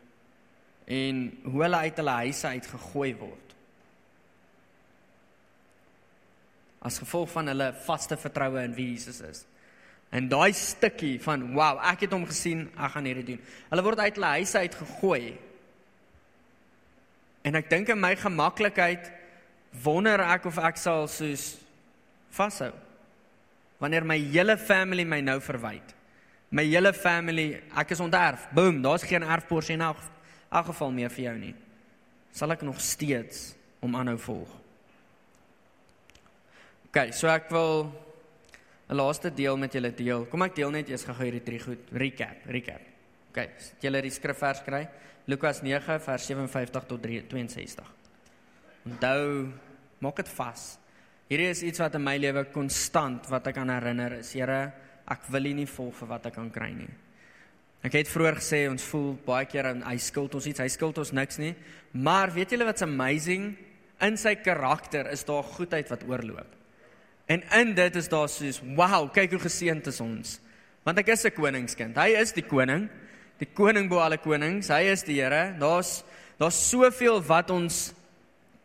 en 0.92 1.22
hoe 1.46 1.62
hulle 1.64 1.84
uit 1.86 2.00
hulle 2.02 2.18
huise 2.24 2.48
uit 2.48 2.68
gegooi 2.68 3.12
word. 3.20 3.54
As 6.82 6.98
gevolg 7.04 7.30
van 7.32 7.52
hulle 7.52 7.70
vaste 7.86 8.18
vertroue 8.18 8.64
in 8.66 8.74
wie 8.76 8.90
Jesus 8.96 9.22
is. 9.22 9.44
En 10.12 10.28
daai 10.28 10.52
stukkie 10.54 11.16
van 11.24 11.46
wow, 11.56 11.80
ek 11.88 12.06
het 12.06 12.12
hom 12.12 12.26
gesien, 12.28 12.66
ek 12.76 12.98
gaan 12.98 13.08
hierdie 13.08 13.30
doen. 13.30 13.40
Hulle 13.72 13.86
word 13.86 14.02
uit 14.04 14.18
hulle 14.20 14.32
huise 14.36 14.60
uit 14.60 14.76
gegooi. 14.76 15.24
En 17.48 17.58
ek 17.58 17.70
dink 17.72 17.90
in 17.94 18.00
my 18.00 18.12
gemaklikheid 18.20 19.08
wonder 19.84 20.20
ek 20.28 20.50
of 20.52 20.60
ek 20.60 20.78
sal 20.78 21.08
soos 21.10 21.54
vashou. 22.36 22.74
Wanneer 23.82 24.06
my 24.06 24.20
hele 24.20 24.58
family 24.60 25.08
my 25.08 25.22
nou 25.24 25.40
verwyd. 25.42 25.96
My 26.52 26.66
hele 26.68 26.92
family, 26.94 27.62
ek 27.80 27.96
is 27.96 28.04
onterf. 28.04 28.50
Boom, 28.52 28.82
daar's 28.84 29.08
geen 29.08 29.24
erfporsie 29.24 29.78
in 29.78 29.86
elk, 29.88 30.02
geval 30.52 30.92
meer 30.92 31.14
vir 31.14 31.30
jou 31.30 31.38
nie. 31.40 31.54
Sal 32.36 32.52
ek 32.52 32.66
nog 32.68 32.82
steeds 32.84 33.54
om 33.80 33.96
aanhou 33.96 34.18
volg. 34.20 34.52
OK, 36.92 37.06
so 37.16 37.32
ek 37.32 37.48
wil 37.56 37.88
'n 38.92 38.96
laaste 39.00 39.32
deel 39.32 39.58
met 39.58 39.72
julle 39.74 39.94
deel. 39.96 40.26
Kom 40.28 40.44
ek 40.44 40.56
deel 40.56 40.72
net 40.72 40.90
eers 40.92 41.06
gou 41.08 41.16
hierdie 41.16 41.44
drie 41.46 41.60
goed. 41.64 41.80
Recap, 41.96 42.44
recap. 42.52 42.82
OK, 43.32 43.38
het 43.38 43.86
julle 43.86 44.02
die 44.04 44.12
skrifvers 44.12 44.66
kry? 44.66 44.84
Lukas 45.32 45.62
9 45.64 46.00
vers 46.04 46.26
57 46.28 46.88
tot 46.90 47.02
62. 47.02 47.88
Onthou, 48.90 49.48
maak 50.04 50.20
dit 50.20 50.34
vas. 50.36 50.66
Hierdie 51.32 51.48
is 51.54 51.64
iets 51.64 51.80
wat 51.80 51.96
in 51.96 52.04
my 52.04 52.18
lewe 52.20 52.44
konstant 52.52 53.30
wat 53.32 53.48
ek 53.48 53.62
aan 53.62 53.72
herinner 53.72 54.18
is. 54.20 54.34
Here, 54.36 54.74
ek 55.08 55.24
wil 55.32 55.48
U 55.48 55.54
nie 55.62 55.70
volg 55.70 55.96
vir 55.96 56.12
wat 56.12 56.28
ek 56.28 56.36
kan 56.36 56.52
kry 56.52 56.74
nie. 56.76 56.92
Ek 57.88 57.96
het 57.96 58.12
vroeër 58.12 58.42
gesê 58.42 58.66
ons 58.70 58.92
voel 58.92 59.14
baie 59.26 59.48
keer 59.50 59.72
hy 59.72 59.98
skuld 60.04 60.36
ons 60.36 60.46
iets, 60.52 60.60
hy 60.60 60.68
skuld 60.70 61.00
ons 61.00 61.16
niks 61.16 61.40
nie. 61.40 61.56
Maar 61.94 62.36
weet 62.36 62.52
julle 62.52 62.68
wat's 62.68 62.84
amazing? 62.84 63.54
In 64.04 64.18
sy 64.18 64.36
karakter 64.36 65.08
is 65.14 65.24
daar 65.24 65.48
goedheid 65.48 65.88
wat 65.90 66.04
oorloop. 66.10 66.61
En 67.26 67.44
in 67.60 67.74
dit 67.74 67.96
is 67.96 68.10
daar 68.10 68.30
soos, 68.30 68.62
"Wow, 68.76 69.12
kyk 69.14 69.32
hoe 69.32 69.40
geseënd 69.40 69.88
is 69.88 70.00
ons." 70.00 70.40
Want 70.84 70.98
ek 70.98 71.08
is 71.08 71.26
'n 71.26 71.32
koningskind. 71.32 71.96
Hy 71.96 72.16
is 72.18 72.32
die 72.32 72.44
koning, 72.44 72.90
die 73.38 73.48
koning 73.54 73.90
bo 73.90 73.98
alle 73.98 74.18
konings. 74.18 74.68
Hy 74.68 74.90
is 74.92 75.04
die 75.04 75.22
Here. 75.22 75.56
Daar's 75.60 76.04
daar's 76.38 76.70
soveel 76.70 77.22
wat 77.22 77.52
ons 77.52 77.94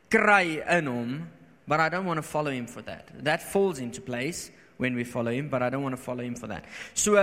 kry 0.09 0.63
in 0.79 0.87
hom, 0.87 1.29
but 1.67 1.81
I 1.81 1.89
don't 1.89 2.07
want 2.07 2.17
to 2.19 2.23
follow 2.23 2.51
him 2.51 2.67
for 2.67 2.83
that. 2.83 3.11
That 3.23 3.43
falls 3.43 3.79
into 3.79 4.01
place 4.01 4.51
when 4.79 4.95
we 4.95 5.05
follow 5.05 5.31
him, 5.31 5.49
but 5.49 5.63
I 5.63 5.71
don't 5.71 5.83
want 5.83 5.97
to 5.97 6.03
follow 6.03 6.23
him 6.23 6.37
for 6.37 6.47
that. 6.47 6.65
So 6.95 7.17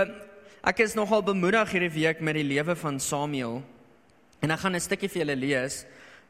ek 0.64 0.80
is 0.80 0.94
nogal 0.94 1.22
bemoedig 1.22 1.70
hierdie 1.70 1.92
week 1.92 2.20
met 2.20 2.34
die 2.34 2.44
lewe 2.44 2.76
van 2.76 3.00
Samuel. 3.00 3.62
En 4.42 4.50
ek 4.50 4.60
gaan 4.60 4.74
'n 4.74 4.80
stukkie 4.80 5.08
vir 5.08 5.24
julle 5.24 5.36
lees 5.36 5.84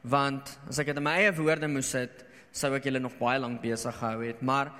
want 0.04 0.58
as 0.68 0.78
ek 0.78 0.86
dit 0.86 0.96
in 0.96 1.02
my 1.02 1.16
eie 1.16 1.32
woorde 1.32 1.68
moes 1.68 1.90
sit, 1.90 2.24
sou 2.52 2.74
ek 2.74 2.84
julle 2.84 3.00
nog 3.00 3.16
baie 3.18 3.38
lank 3.40 3.62
besig 3.62 3.94
gehou 3.94 4.20
het, 4.22 4.42
maar 4.42 4.70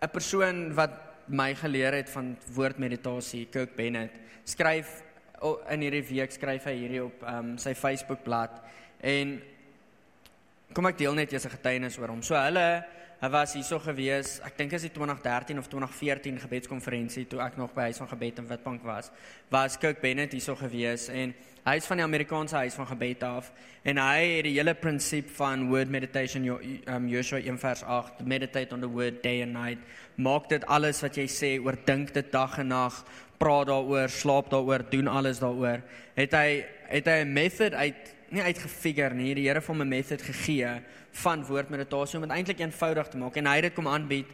'n 0.00 0.10
persoon 0.10 0.74
wat 0.74 0.90
my 1.26 1.54
geleer 1.54 1.92
het 1.92 2.10
van 2.10 2.36
woordmeditasie, 2.54 3.48
Kirk 3.50 3.76
Bennett, 3.76 4.12
skryf 4.44 5.02
in 5.70 5.80
hierdie 5.80 6.04
week 6.08 6.32
skryf 6.34 6.64
hy 6.64 6.74
hierdie 6.80 7.02
op 7.04 7.22
um, 7.22 7.56
sy 7.58 7.74
Facebook 7.74 8.24
bladsy 8.24 8.58
en 9.06 9.38
kom 10.72 10.86
ek 10.86 10.98
deel 10.98 11.14
net 11.14 11.32
'n 11.32 11.50
getuienis 11.50 11.98
oor 11.98 12.08
hom. 12.08 12.22
So 12.22 12.34
hulle 12.34 12.84
Hy 13.18 13.26
was 13.34 13.50
hierso 13.56 13.80
gewees. 13.82 14.36
Ek 14.46 14.54
dink 14.54 14.76
as 14.76 14.84
dit 14.86 14.92
2013 14.94 15.58
of 15.58 15.66
2014 15.66 16.36
gebedskonferensie 16.38 17.24
toe 17.26 17.40
ek 17.42 17.56
nog 17.58 17.72
by 17.74 17.88
huis 17.88 17.98
van 17.98 18.06
gebed 18.12 18.36
in 18.38 18.46
Witbank 18.46 18.84
was, 18.86 19.08
was 19.50 19.74
Kirk 19.82 19.98
Bennett 19.98 20.36
hierso 20.36 20.54
gewees 20.54 21.08
en 21.10 21.32
hy 21.64 21.74
is 21.80 21.88
van 21.90 21.98
die 21.98 22.04
Amerikaanse 22.06 22.54
huis 22.62 22.76
van 22.78 22.86
gebed 22.86 23.24
af 23.26 23.48
en 23.82 23.98
hy 23.98 24.20
het 24.36 24.46
die 24.46 24.52
hele 24.54 24.76
prinsip 24.78 25.32
van 25.34 25.64
word 25.66 25.90
meditation 25.90 26.46
um 26.46 27.08
Joshua 27.10 27.42
1:8 27.42 28.22
meditate 28.22 28.76
on 28.76 28.86
the 28.86 28.92
word 28.92 29.18
day 29.24 29.42
and 29.42 29.56
night. 29.56 29.82
Maak 30.14 30.46
dit 30.54 30.62
alles 30.70 31.02
wat 31.02 31.18
jy 31.18 31.26
sê, 31.26 31.50
oordink 31.58 32.14
dit 32.14 32.30
dag 32.30 32.54
en 32.62 32.70
nag, 32.70 33.02
praat 33.42 33.66
daaroor, 33.66 34.06
slaap 34.14 34.54
daaroor, 34.54 34.86
doen 34.94 35.10
alles 35.10 35.42
daaroor. 35.42 35.82
Het 36.14 36.38
hy 36.38 36.64
het 36.86 37.10
hy 37.10 37.18
'n 37.24 37.32
method 37.34 37.74
uit 37.74 38.14
nie 38.30 38.42
uitgefigure 38.42 39.14
nie. 39.14 39.34
Die 39.34 39.46
Here 39.48 39.60
het 39.60 39.66
hom 39.66 39.82
'n 39.82 39.88
method 39.88 40.22
gegee 40.22 40.82
van 41.12 41.44
woordmeditasie 41.44 42.18
om 42.18 42.28
dit 42.28 42.36
eintlik 42.36 42.60
eenvoudig 42.60 43.08
te 43.08 43.16
maak 43.16 43.36
en 43.36 43.46
hy 43.46 43.54
het 43.54 43.62
dit 43.62 43.74
kom 43.74 43.88
aanbied 43.88 44.26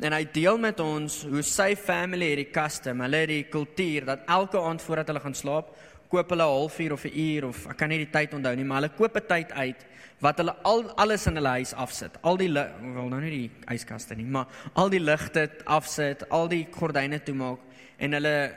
en 0.00 0.12
hy 0.12 0.24
deel 0.32 0.58
met 0.58 0.80
ons 0.80 1.22
hoe 1.22 1.42
sy 1.42 1.76
family 1.76 2.32
hierdie 2.32 2.50
custom, 2.50 3.00
hulle 3.00 3.16
het 3.16 3.28
die 3.28 3.44
kultuur 3.44 4.04
dat 4.04 4.24
elke 4.26 4.58
aand 4.58 4.82
voordat 4.82 5.06
hulle 5.06 5.20
gaan 5.20 5.34
slaap, 5.34 5.76
koop 6.08 6.30
hulle 6.30 6.44
'n 6.44 6.56
halfuur 6.58 6.92
of 6.92 7.04
'n 7.04 7.18
uur 7.18 7.44
of 7.44 7.66
ek 7.66 7.76
kan 7.76 7.88
nie 7.88 7.98
die 7.98 8.10
tyd 8.10 8.34
onthou 8.34 8.54
nie, 8.56 8.64
maar 8.64 8.82
hulle 8.82 8.96
koop 8.96 9.16
'n 9.16 9.26
tyd 9.28 9.52
uit 9.52 9.86
wat 10.20 10.38
hulle 10.38 10.54
al 10.62 10.96
alles 10.96 11.26
in 11.26 11.34
hulle 11.34 11.48
huis 11.48 11.74
afsit. 11.74 12.10
Al 12.22 12.36
die 12.36 12.52
wel 12.52 13.08
nou 13.08 13.20
nie 13.20 13.30
die 13.30 13.50
yskaste 13.74 14.14
nie, 14.14 14.24
maar 14.24 14.46
al 14.74 14.88
die 14.88 15.00
ligte 15.00 15.50
afsit, 15.64 16.28
al 16.30 16.48
die 16.48 16.66
gordyne 16.70 17.22
toemaak 17.22 17.58
en 17.98 18.12
hulle 18.12 18.54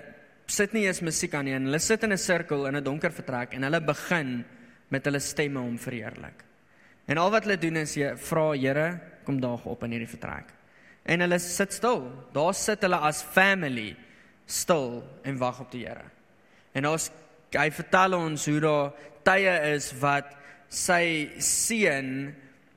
sit 0.47 0.73
nie 0.73 0.85
eens 0.85 1.01
musiek 1.01 1.33
aan 1.33 1.45
nie 1.45 1.53
en 1.53 1.65
hulle 1.65 1.79
sit 1.79 2.03
in 2.03 2.11
'n 2.11 2.17
sirkel 2.17 2.67
in 2.67 2.75
'n 2.75 2.83
donker 2.83 3.11
vertrek 3.11 3.53
en 3.53 3.63
hulle 3.63 3.81
begin 3.81 4.45
met 4.93 5.05
hulle 5.05 5.19
stemme 5.19 5.59
om 5.59 5.77
verheerlik. 5.81 6.43
En 7.05 7.17
al 7.21 7.31
wat 7.33 7.45
hulle 7.45 7.57
doen 7.61 7.81
is 7.83 7.95
jy 7.97 8.15
vra 8.17 8.51
Here, 8.53 8.87
kom 9.25 9.39
daag 9.41 9.65
op 9.65 9.83
in 9.85 9.95
hierdie 9.95 10.09
vertrek. 10.09 10.51
En 11.05 11.21
hulle 11.21 11.39
sit 11.39 11.73
stil. 11.73 12.05
Daar 12.33 12.53
sit 12.57 12.81
hulle 12.85 12.97
as 12.97 13.21
family 13.35 13.95
stil 14.45 15.03
en 15.25 15.37
wag 15.41 15.61
op 15.65 15.71
die 15.73 15.85
Here. 15.85 16.05
En 16.73 16.89
ons 16.89 17.11
hy 17.55 17.69
vertel 17.71 18.17
ons 18.17 18.47
hoe 18.49 18.59
daar 18.63 18.89
tye 19.25 19.53
is 19.75 19.91
wat 20.01 20.33
sy 20.71 21.29
seun 21.41 22.33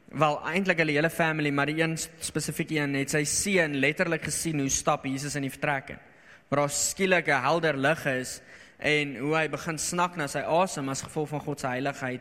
wel 0.09 0.37
eintlik 0.49 0.79
hulle 0.81 0.95
hele 0.97 1.11
family 1.13 1.51
maar 1.53 1.69
die 1.69 1.81
een 1.83 1.97
spesifiek 1.99 2.71
een 2.77 2.95
het 2.97 3.13
sy 3.13 3.25
seun 3.29 3.77
letterlik 3.83 4.29
gesien 4.29 4.61
hoe 4.63 4.71
stap 4.73 5.05
Jesus 5.09 5.37
in 5.37 5.45
die 5.45 5.53
vertrek 5.53 5.97
in 5.97 6.05
waar 6.49 6.63
daar 6.63 6.73
skielik 6.73 7.29
'n 7.29 7.43
helder 7.45 7.77
lig 7.77 8.07
is 8.07 8.41
en 8.79 9.17
hoe 9.17 9.35
hy 9.35 9.49
begin 9.51 9.79
snak 9.79 10.17
na 10.17 10.29
sy 10.31 10.45
asem 10.47 10.89
as 10.89 11.03
gevolg 11.03 11.33
van 11.33 11.43
God 11.43 11.61
se 11.61 11.67
heiligheid 11.67 12.21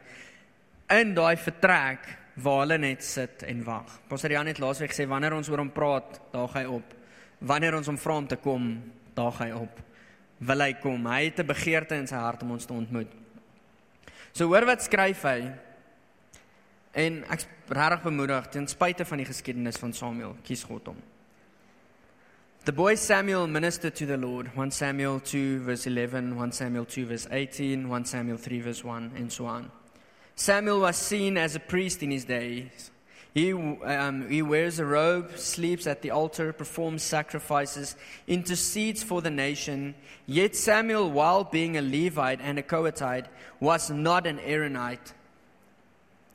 in 0.98 1.14
daai 1.18 1.36
vertrek 1.38 2.08
waar 2.42 2.64
hulle 2.64 2.78
net 2.82 3.04
sit 3.06 3.44
en 3.50 3.64
wag. 3.66 4.00
Pastor 4.10 4.32
Jan 4.32 4.50
het 4.50 4.62
laasweek 4.62 4.94
gesê 4.94 5.08
wanneer 5.10 5.36
ons 5.38 5.50
oor 5.50 5.62
hom 5.64 5.74
praat, 5.74 6.20
daag 6.34 6.54
hy 6.60 6.66
op. 6.78 6.94
Wanneer 7.40 7.78
ons 7.78 7.90
hom 7.90 7.98
vra 7.98 8.18
om 8.22 8.28
te 8.30 8.38
kom, 8.42 8.70
daag 9.18 9.42
hy 9.42 9.52
op. 9.58 9.80
Wil 10.50 10.62
hy 10.62 10.74
kom? 10.82 11.06
Hy 11.10 11.24
het 11.26 11.40
'n 11.40 11.48
begeerte 11.48 11.96
in 11.96 12.08
sy 12.08 12.16
hart 12.16 12.44
om 12.44 12.52
ons 12.52 12.66
te 12.66 12.74
ontmoet. 12.74 13.12
So 14.34 14.46
hoor 14.46 14.66
wat 14.66 14.82
skryf 14.82 15.22
hy. 15.24 15.52
En 16.94 17.24
ek 17.30 17.46
regtig 17.70 18.04
bemoedig 18.04 18.48
ten 18.48 18.68
spyte 18.68 19.06
van 19.06 19.18
die 19.18 19.26
geskiedenis 19.26 19.78
van 19.78 19.94
Samuel, 19.94 20.36
kies 20.44 20.64
God 20.64 20.86
hom. 20.86 20.98
The 22.68 22.74
boy 22.74 22.96
Samuel 22.96 23.48
ministered 23.48 23.96
to 23.96 24.06
the 24.06 24.18
Lord. 24.18 24.54
1 24.54 24.72
Samuel 24.72 25.22
2, 25.22 25.62
verse 25.62 25.88
11, 25.88 26.36
1 26.36 26.52
Samuel 26.52 26.84
2, 26.84 27.06
verse 27.06 27.26
18, 27.32 27.88
1 27.88 28.04
Samuel 28.04 28.36
3, 28.36 28.60
verse 28.60 28.84
1, 28.84 29.14
and 29.16 29.32
so 29.32 29.46
on. 29.46 29.72
Samuel 30.36 30.82
was 30.82 30.98
seen 30.98 31.38
as 31.38 31.56
a 31.56 31.62
priest 31.62 32.04
in 32.04 32.12
his 32.12 32.26
days. 32.26 32.92
He, 33.34 33.54
um, 33.54 34.30
he 34.30 34.42
wears 34.42 34.80
a 34.80 34.86
robe, 34.86 35.38
sleeps 35.38 35.88
at 35.88 36.02
the 36.02 36.12
altar, 36.12 36.52
performs 36.52 37.04
sacrifices, 37.04 37.96
intercedes 38.28 39.02
for 39.02 39.22
the 39.22 39.32
nation. 39.32 39.96
Yet 40.26 40.54
Samuel, 40.54 41.10
while 41.10 41.46
being 41.46 41.78
a 41.78 41.82
Levite 41.82 42.42
and 42.42 42.60
a 42.60 42.64
Coatite, 42.64 43.28
was 43.62 43.90
not 43.90 44.28
an 44.28 44.42
Aaronite 44.42 45.14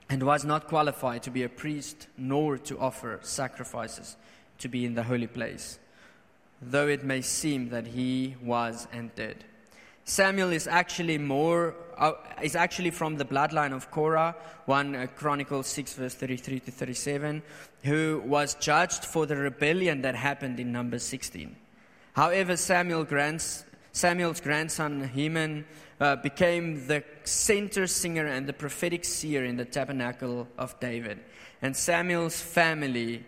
and 0.09 0.23
was 0.23 0.47
not 0.47 0.67
qualified 0.67 1.25
to 1.25 1.31
be 1.31 1.43
a 1.43 1.51
priest 1.51 2.07
nor 2.17 2.57
to 2.57 2.79
offer 2.79 3.21
sacrifices 3.21 4.17
to 4.61 4.69
be 4.69 4.87
in 4.87 4.95
the 4.95 5.03
holy 5.03 5.27
place 5.27 5.79
though 6.63 6.89
it 6.89 7.05
may 7.05 7.21
seem 7.21 7.69
that 7.71 7.87
he 7.87 8.37
was 8.43 8.87
and 8.93 9.15
did. 9.15 9.45
Samuel 10.05 10.51
is 10.51 10.67
actually 10.67 11.19
more 11.19 11.75
uh, 11.97 12.13
is 12.43 12.57
actually 12.57 12.91
from 12.91 13.17
the 13.17 13.25
bloodline 13.25 13.73
of 13.73 13.91
Korah, 13.91 14.35
1 14.67 14.95
uh, 14.97 15.07
Chronicles 15.15 15.67
6 15.69 15.95
verse 15.95 16.15
33 16.15 16.61
to 16.61 16.71
37, 16.71 17.43
who 17.85 18.23
was 18.25 18.55
judged 18.55 19.05
for 19.05 19.27
the 19.27 19.37
rebellion 19.37 20.03
that 20.03 20.15
happened 20.17 20.59
in 20.59 20.73
Numbers 20.73 21.05
16. 21.05 21.55
However, 22.15 22.57
Samuel 22.57 23.05
grants, 23.05 23.65
Samuel's 23.93 24.41
grandson 24.41 25.09
Heman 25.09 25.65
uh, 26.01 26.17
became 26.17 26.87
the 26.89 27.05
center 27.25 27.87
singer 27.87 28.27
and 28.27 28.47
the 28.47 28.53
prophetic 28.53 29.05
seer 29.05 29.45
in 29.45 29.57
the 29.57 29.65
tabernacle 29.65 30.49
of 30.59 30.79
David. 30.81 31.21
And 31.61 31.77
Samuel's 31.77 32.41
family 32.41 33.25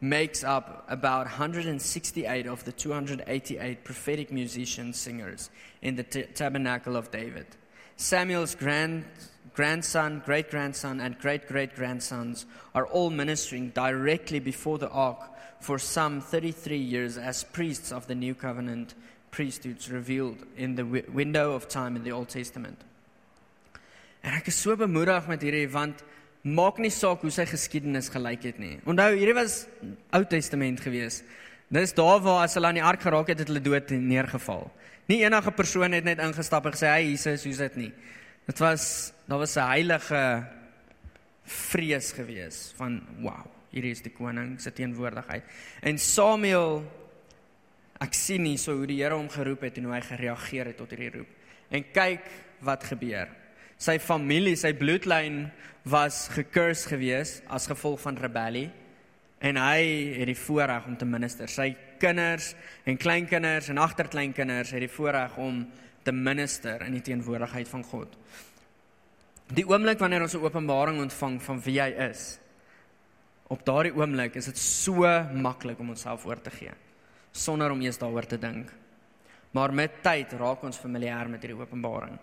makes 0.00 0.44
up 0.44 0.84
about 0.88 1.26
168 1.26 2.46
of 2.46 2.64
the 2.64 2.72
288 2.72 3.84
prophetic 3.84 4.32
musicians 4.32 4.98
singers 4.98 5.50
in 5.82 5.96
the 5.96 6.02
t- 6.02 6.22
tabernacle 6.34 6.96
of 6.96 7.10
David. 7.10 7.46
Samuel's 7.96 8.54
grand, 8.54 9.04
grandson, 9.54 10.22
great 10.24 10.50
grandson, 10.50 11.00
and 11.00 11.18
great 11.18 11.48
great 11.48 11.74
grandsons 11.74 12.46
are 12.74 12.86
all 12.86 13.10
ministering 13.10 13.70
directly 13.70 14.38
before 14.38 14.78
the 14.78 14.90
ark 14.90 15.18
for 15.60 15.78
some 15.78 16.20
33 16.20 16.76
years 16.76 17.18
as 17.18 17.42
priests 17.42 17.90
of 17.90 18.06
the 18.06 18.14
new 18.14 18.34
covenant 18.34 18.94
priesthoods 19.30 19.90
revealed 19.90 20.38
in 20.56 20.76
the 20.76 20.84
w- 20.84 21.10
window 21.12 21.52
of 21.52 21.68
time 21.68 21.96
in 21.96 22.04
the 22.04 22.12
Old 22.12 22.28
Testament. 22.28 22.78
En 24.22 24.34
ek 24.34 24.48
is 24.50 24.56
so 24.56 24.76
bemoedig 24.76 25.26
met 25.30 25.42
hierdie 25.42 25.68
want 25.70 26.02
maak 26.42 26.78
nie 26.78 26.90
saak 26.90 27.22
hoe 27.24 27.32
sy 27.34 27.44
geskiedenis 27.48 28.10
gelyk 28.12 28.42
het 28.42 28.58
nie. 28.58 28.78
Onthou, 28.88 29.10
hierdie 29.16 29.36
was 29.36 29.66
Ou 30.16 30.24
Testament 30.24 30.80
gewees. 30.80 31.22
Dis 31.68 31.92
daar 31.96 32.20
waar 32.24 32.44
as 32.46 32.54
hulle 32.56 32.70
aan 32.70 32.78
die 32.78 32.84
ark 32.84 33.02
geraak 33.04 33.28
het, 33.28 33.42
het 33.42 33.50
hulle 33.50 33.62
dood 33.64 33.90
neergeval. 33.90 34.70
Nie 35.08 35.22
enige 35.24 35.52
persoon 35.56 35.92
het 35.96 36.04
net 36.04 36.20
ingestap 36.20 36.66
en 36.66 36.72
gesê, 36.72 36.86
"Hey 36.86 37.10
Jesus, 37.10 37.44
hoe's 37.44 37.58
dit 37.58 37.76
nie?" 37.76 37.92
Dit 38.46 38.58
was 38.58 39.12
daar 39.26 39.38
was 39.38 39.56
'n 39.56 39.68
heilige 39.68 40.46
vrees 41.44 42.12
gewees 42.12 42.72
van, 42.76 43.02
"Wow, 43.20 43.46
hierdie 43.70 43.90
is 43.90 44.02
die 44.02 44.12
koning 44.12 44.60
se 44.60 44.72
teenwoordigheid." 44.72 45.42
En 45.82 45.98
Samuel 45.98 46.84
ek 48.00 48.14
sien 48.14 48.42
nie 48.42 48.56
so 48.56 48.76
hoe 48.76 48.86
die 48.86 49.02
Here 49.02 49.14
hom 49.14 49.28
geroep 49.28 49.60
het 49.60 49.78
en 49.78 49.84
hoe 49.84 49.94
hy 49.94 50.00
gereageer 50.00 50.66
het 50.66 50.76
tot 50.76 50.90
hierdie 50.90 51.18
roep. 51.18 51.28
En 51.70 51.84
kyk 51.92 52.24
wat 52.60 52.84
gebeur. 52.84 53.28
Sy 53.78 53.98
familie, 54.02 54.56
sy 54.58 54.72
bloedlyn 54.74 55.44
was 55.88 56.26
gekurs 56.34 56.84
gewees 56.90 57.38
as 57.46 57.68
gevolg 57.70 58.00
van 58.02 58.18
rebellie 58.18 58.68
en 59.38 59.60
hy 59.60 59.82
het 60.18 60.26
die 60.26 60.38
voorreg 60.38 60.88
om 60.90 60.96
te 60.98 61.06
minister. 61.06 61.46
Sy 61.46 61.70
kinders 62.02 62.54
en 62.84 62.98
kleinkinders 62.98 63.70
en 63.70 63.78
agterkleinkinders 63.78 64.74
het 64.74 64.82
die 64.82 64.90
voorreg 64.90 65.36
om 65.38 65.62
te 66.02 66.12
minister 66.12 66.82
in 66.86 66.96
die 66.98 67.04
teenwoordigheid 67.06 67.70
van 67.70 67.84
God. 67.86 68.18
Die 69.54 69.64
oomblik 69.68 70.02
wanneer 70.02 70.26
ons 70.26 70.34
'n 70.34 70.44
openbaring 70.44 71.00
ontvang 71.00 71.40
van 71.42 71.62
wie 71.62 71.80
hy 71.80 72.10
is, 72.10 72.38
op 73.48 73.64
daardie 73.64 73.94
oomblik 73.94 74.36
is 74.36 74.44
dit 74.44 74.58
so 74.58 75.06
maklik 75.32 75.78
om 75.78 75.90
onsself 75.90 76.26
oor 76.26 76.40
te 76.40 76.50
gee 76.50 76.72
sonder 77.32 77.70
om 77.70 77.80
eers 77.80 77.98
daaroor 77.98 78.26
te 78.26 78.38
dink. 78.38 78.70
Maar 79.50 79.72
met 79.74 80.02
tyd 80.02 80.32
raak 80.32 80.62
ons 80.62 80.76
familier 80.76 81.28
met 81.28 81.42
hierdie 81.42 81.60
openbaring. 81.60 82.18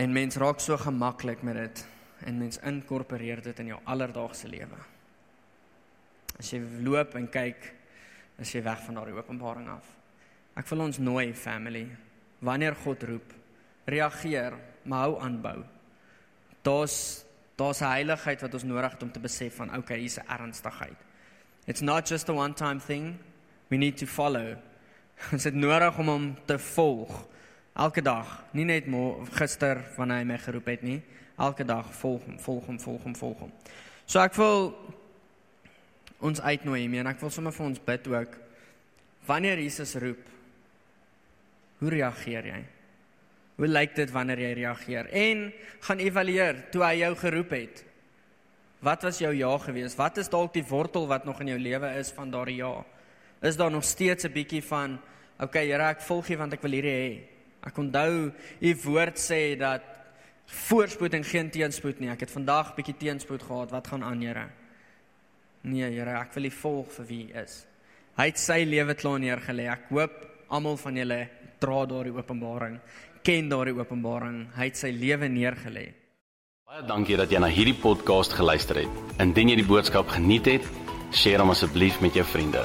En 0.00 0.12
mens 0.12 0.38
raak 0.40 0.62
so 0.64 0.78
gemaklik 0.80 1.42
met 1.44 1.58
dit 1.58 1.82
en 2.24 2.38
mens 2.38 2.58
inkorporeer 2.64 3.42
dit 3.44 3.58
in 3.60 3.72
jou 3.74 3.80
alledaagse 3.84 4.48
lewe. 4.48 4.78
As 6.40 6.52
jy 6.54 6.60
loop 6.84 7.16
en 7.20 7.26
kyk, 7.28 7.66
as 8.40 8.52
jy 8.54 8.62
weg 8.64 8.80
van 8.86 8.96
daardie 8.96 9.18
openbaring 9.18 9.68
af. 9.68 9.84
Ek 10.56 10.68
wil 10.72 10.86
ons 10.86 11.00
nooi 11.00 11.34
family, 11.36 11.84
wanneer 12.40 12.78
God 12.80 13.04
roep, 13.10 13.34
reageer, 13.92 14.56
maar 14.88 15.08
hou 15.08 15.18
aanbou. 15.20 15.58
Daar's 16.64 17.26
daar's 17.60 17.82
'n 17.82 17.92
heiligheid 17.92 18.40
wat 18.40 18.54
ons 18.54 18.64
nodig 18.64 18.92
het 18.92 19.02
om 19.02 19.12
te 19.12 19.20
besef 19.20 19.56
van 19.56 19.76
okay, 19.76 19.98
hier's 19.98 20.18
'n 20.18 20.28
ernstigheid. 20.28 20.96
It's 21.66 21.80
not 21.80 22.08
just 22.08 22.28
a 22.28 22.32
one 22.32 22.54
time 22.54 22.80
thing. 22.80 23.18
We 23.68 23.76
need 23.76 23.98
to 23.98 24.06
follow. 24.06 24.56
Ons 25.32 25.44
het 25.44 25.54
nodig 25.54 25.98
om 25.98 26.08
hom 26.08 26.36
te 26.46 26.58
volg 26.58 27.26
elke 27.80 28.02
dag, 28.04 28.28
nie 28.52 28.66
net 28.68 28.88
gister 29.38 29.80
wanneer 29.96 30.20
hy 30.20 30.28
my 30.28 30.38
geroep 30.38 30.66
het 30.68 30.82
nie, 30.84 31.00
elke 31.40 31.64
dag 31.64 31.88
volg 32.00 32.24
hom, 32.28 32.38
volg 32.38 32.66
hom, 32.68 32.78
volg 32.80 33.06
hom, 33.06 33.14
volg 33.16 33.44
hom. 33.46 33.52
So 34.04 34.20
ek 34.20 34.36
wil 34.36 34.74
ons 36.20 36.42
uitnooi 36.42 36.82
hiermee 36.82 37.00
en 37.00 37.08
ek 37.08 37.22
wil 37.22 37.32
sommer 37.32 37.54
vir 37.56 37.66
ons 37.70 37.80
bid 37.86 38.10
ook. 38.12 38.36
Wanneer 39.28 39.62
Jesus 39.62 39.94
roep, 40.02 40.20
hoe 41.80 41.92
reageer 41.94 42.50
jy? 42.50 42.60
Hoe 43.60 43.68
lyk 43.68 43.94
dit 43.96 44.12
wanneer 44.12 44.40
jy 44.40 44.52
reageer? 44.60 45.08
En 45.16 45.46
gaan 45.86 46.02
evalueer 46.04 46.60
toe 46.72 46.84
hy 46.84 46.94
jou 47.00 47.14
geroep 47.22 47.56
het. 47.56 47.82
Wat 48.84 49.04
was 49.04 49.20
jou 49.20 49.32
ja 49.36 49.50
gewees? 49.60 49.96
Wat 49.96 50.20
is 50.20 50.32
dalk 50.32 50.52
die 50.56 50.64
wortel 50.64 51.08
wat 51.08 51.26
nog 51.28 51.40
in 51.44 51.52
jou 51.54 51.58
lewe 51.60 51.92
is 52.00 52.12
van 52.16 52.32
daardie 52.32 52.60
ja? 52.60 52.72
Is 53.44 53.56
daar 53.56 53.72
nog 53.72 53.84
steeds 53.84 54.24
'n 54.24 54.32
bietjie 54.32 54.62
van, 54.64 54.98
okay, 55.40 55.66
Here, 55.66 55.82
ek 55.82 56.00
volg 56.00 56.28
U 56.30 56.36
want 56.36 56.52
ek 56.52 56.62
wil 56.62 56.72
hierdie 56.72 56.96
hê. 56.96 57.39
Ek 57.66 57.78
onthou 57.78 58.30
U 58.60 58.74
woord 58.84 59.20
sê 59.20 59.56
dat 59.60 59.84
voorspoed 60.50 61.14
en 61.14 61.24
geen 61.24 61.50
teenspoed 61.52 62.00
nie. 62.00 62.10
Ek 62.10 62.24
het 62.24 62.32
vandag 62.32 62.74
bietjie 62.78 62.96
teenspoed 62.98 63.42
gehad. 63.46 63.70
Wat 63.74 63.92
gaan 63.92 64.04
aan, 64.04 64.22
Here? 64.24 64.48
Nee, 65.62 65.90
Here, 65.92 66.16
ek 66.22 66.34
wil 66.34 66.48
U 66.48 66.54
volg 66.62 66.92
vir 66.98 67.08
wie 67.10 67.22
U 67.28 67.44
is. 67.44 67.60
Hy 68.18 68.26
het 68.32 68.40
sy 68.40 68.62
lewe 68.68 68.96
klaar 68.98 69.20
neergelê. 69.22 69.68
Ek 69.70 69.88
hoop 69.92 70.16
almal 70.50 70.76
van 70.80 70.98
julle 70.98 71.20
dra 71.60 71.84
daardie 71.86 72.16
openbaring, 72.16 72.78
ken 73.22 73.48
daardie 73.52 73.76
openbaring. 73.78 74.42
Hy 74.56 74.70
het 74.70 74.80
sy 74.80 74.90
lewe 74.96 75.28
neergelê. 75.30 75.86
Baie 76.70 76.84
dankie 76.86 77.18
dat 77.18 77.32
jy 77.32 77.40
na 77.42 77.50
hierdie 77.50 77.76
podcast 77.76 78.36
geluister 78.38 78.82
het. 78.84 79.00
Indien 79.22 79.52
jy 79.52 79.60
die 79.62 79.66
boodskap 79.68 80.12
geniet 80.14 80.46
het, 80.50 80.70
deel 81.10 81.42
hom 81.42 81.50
asseblief 81.54 82.00
met 82.04 82.14
jou 82.14 82.26
vriende. 82.26 82.64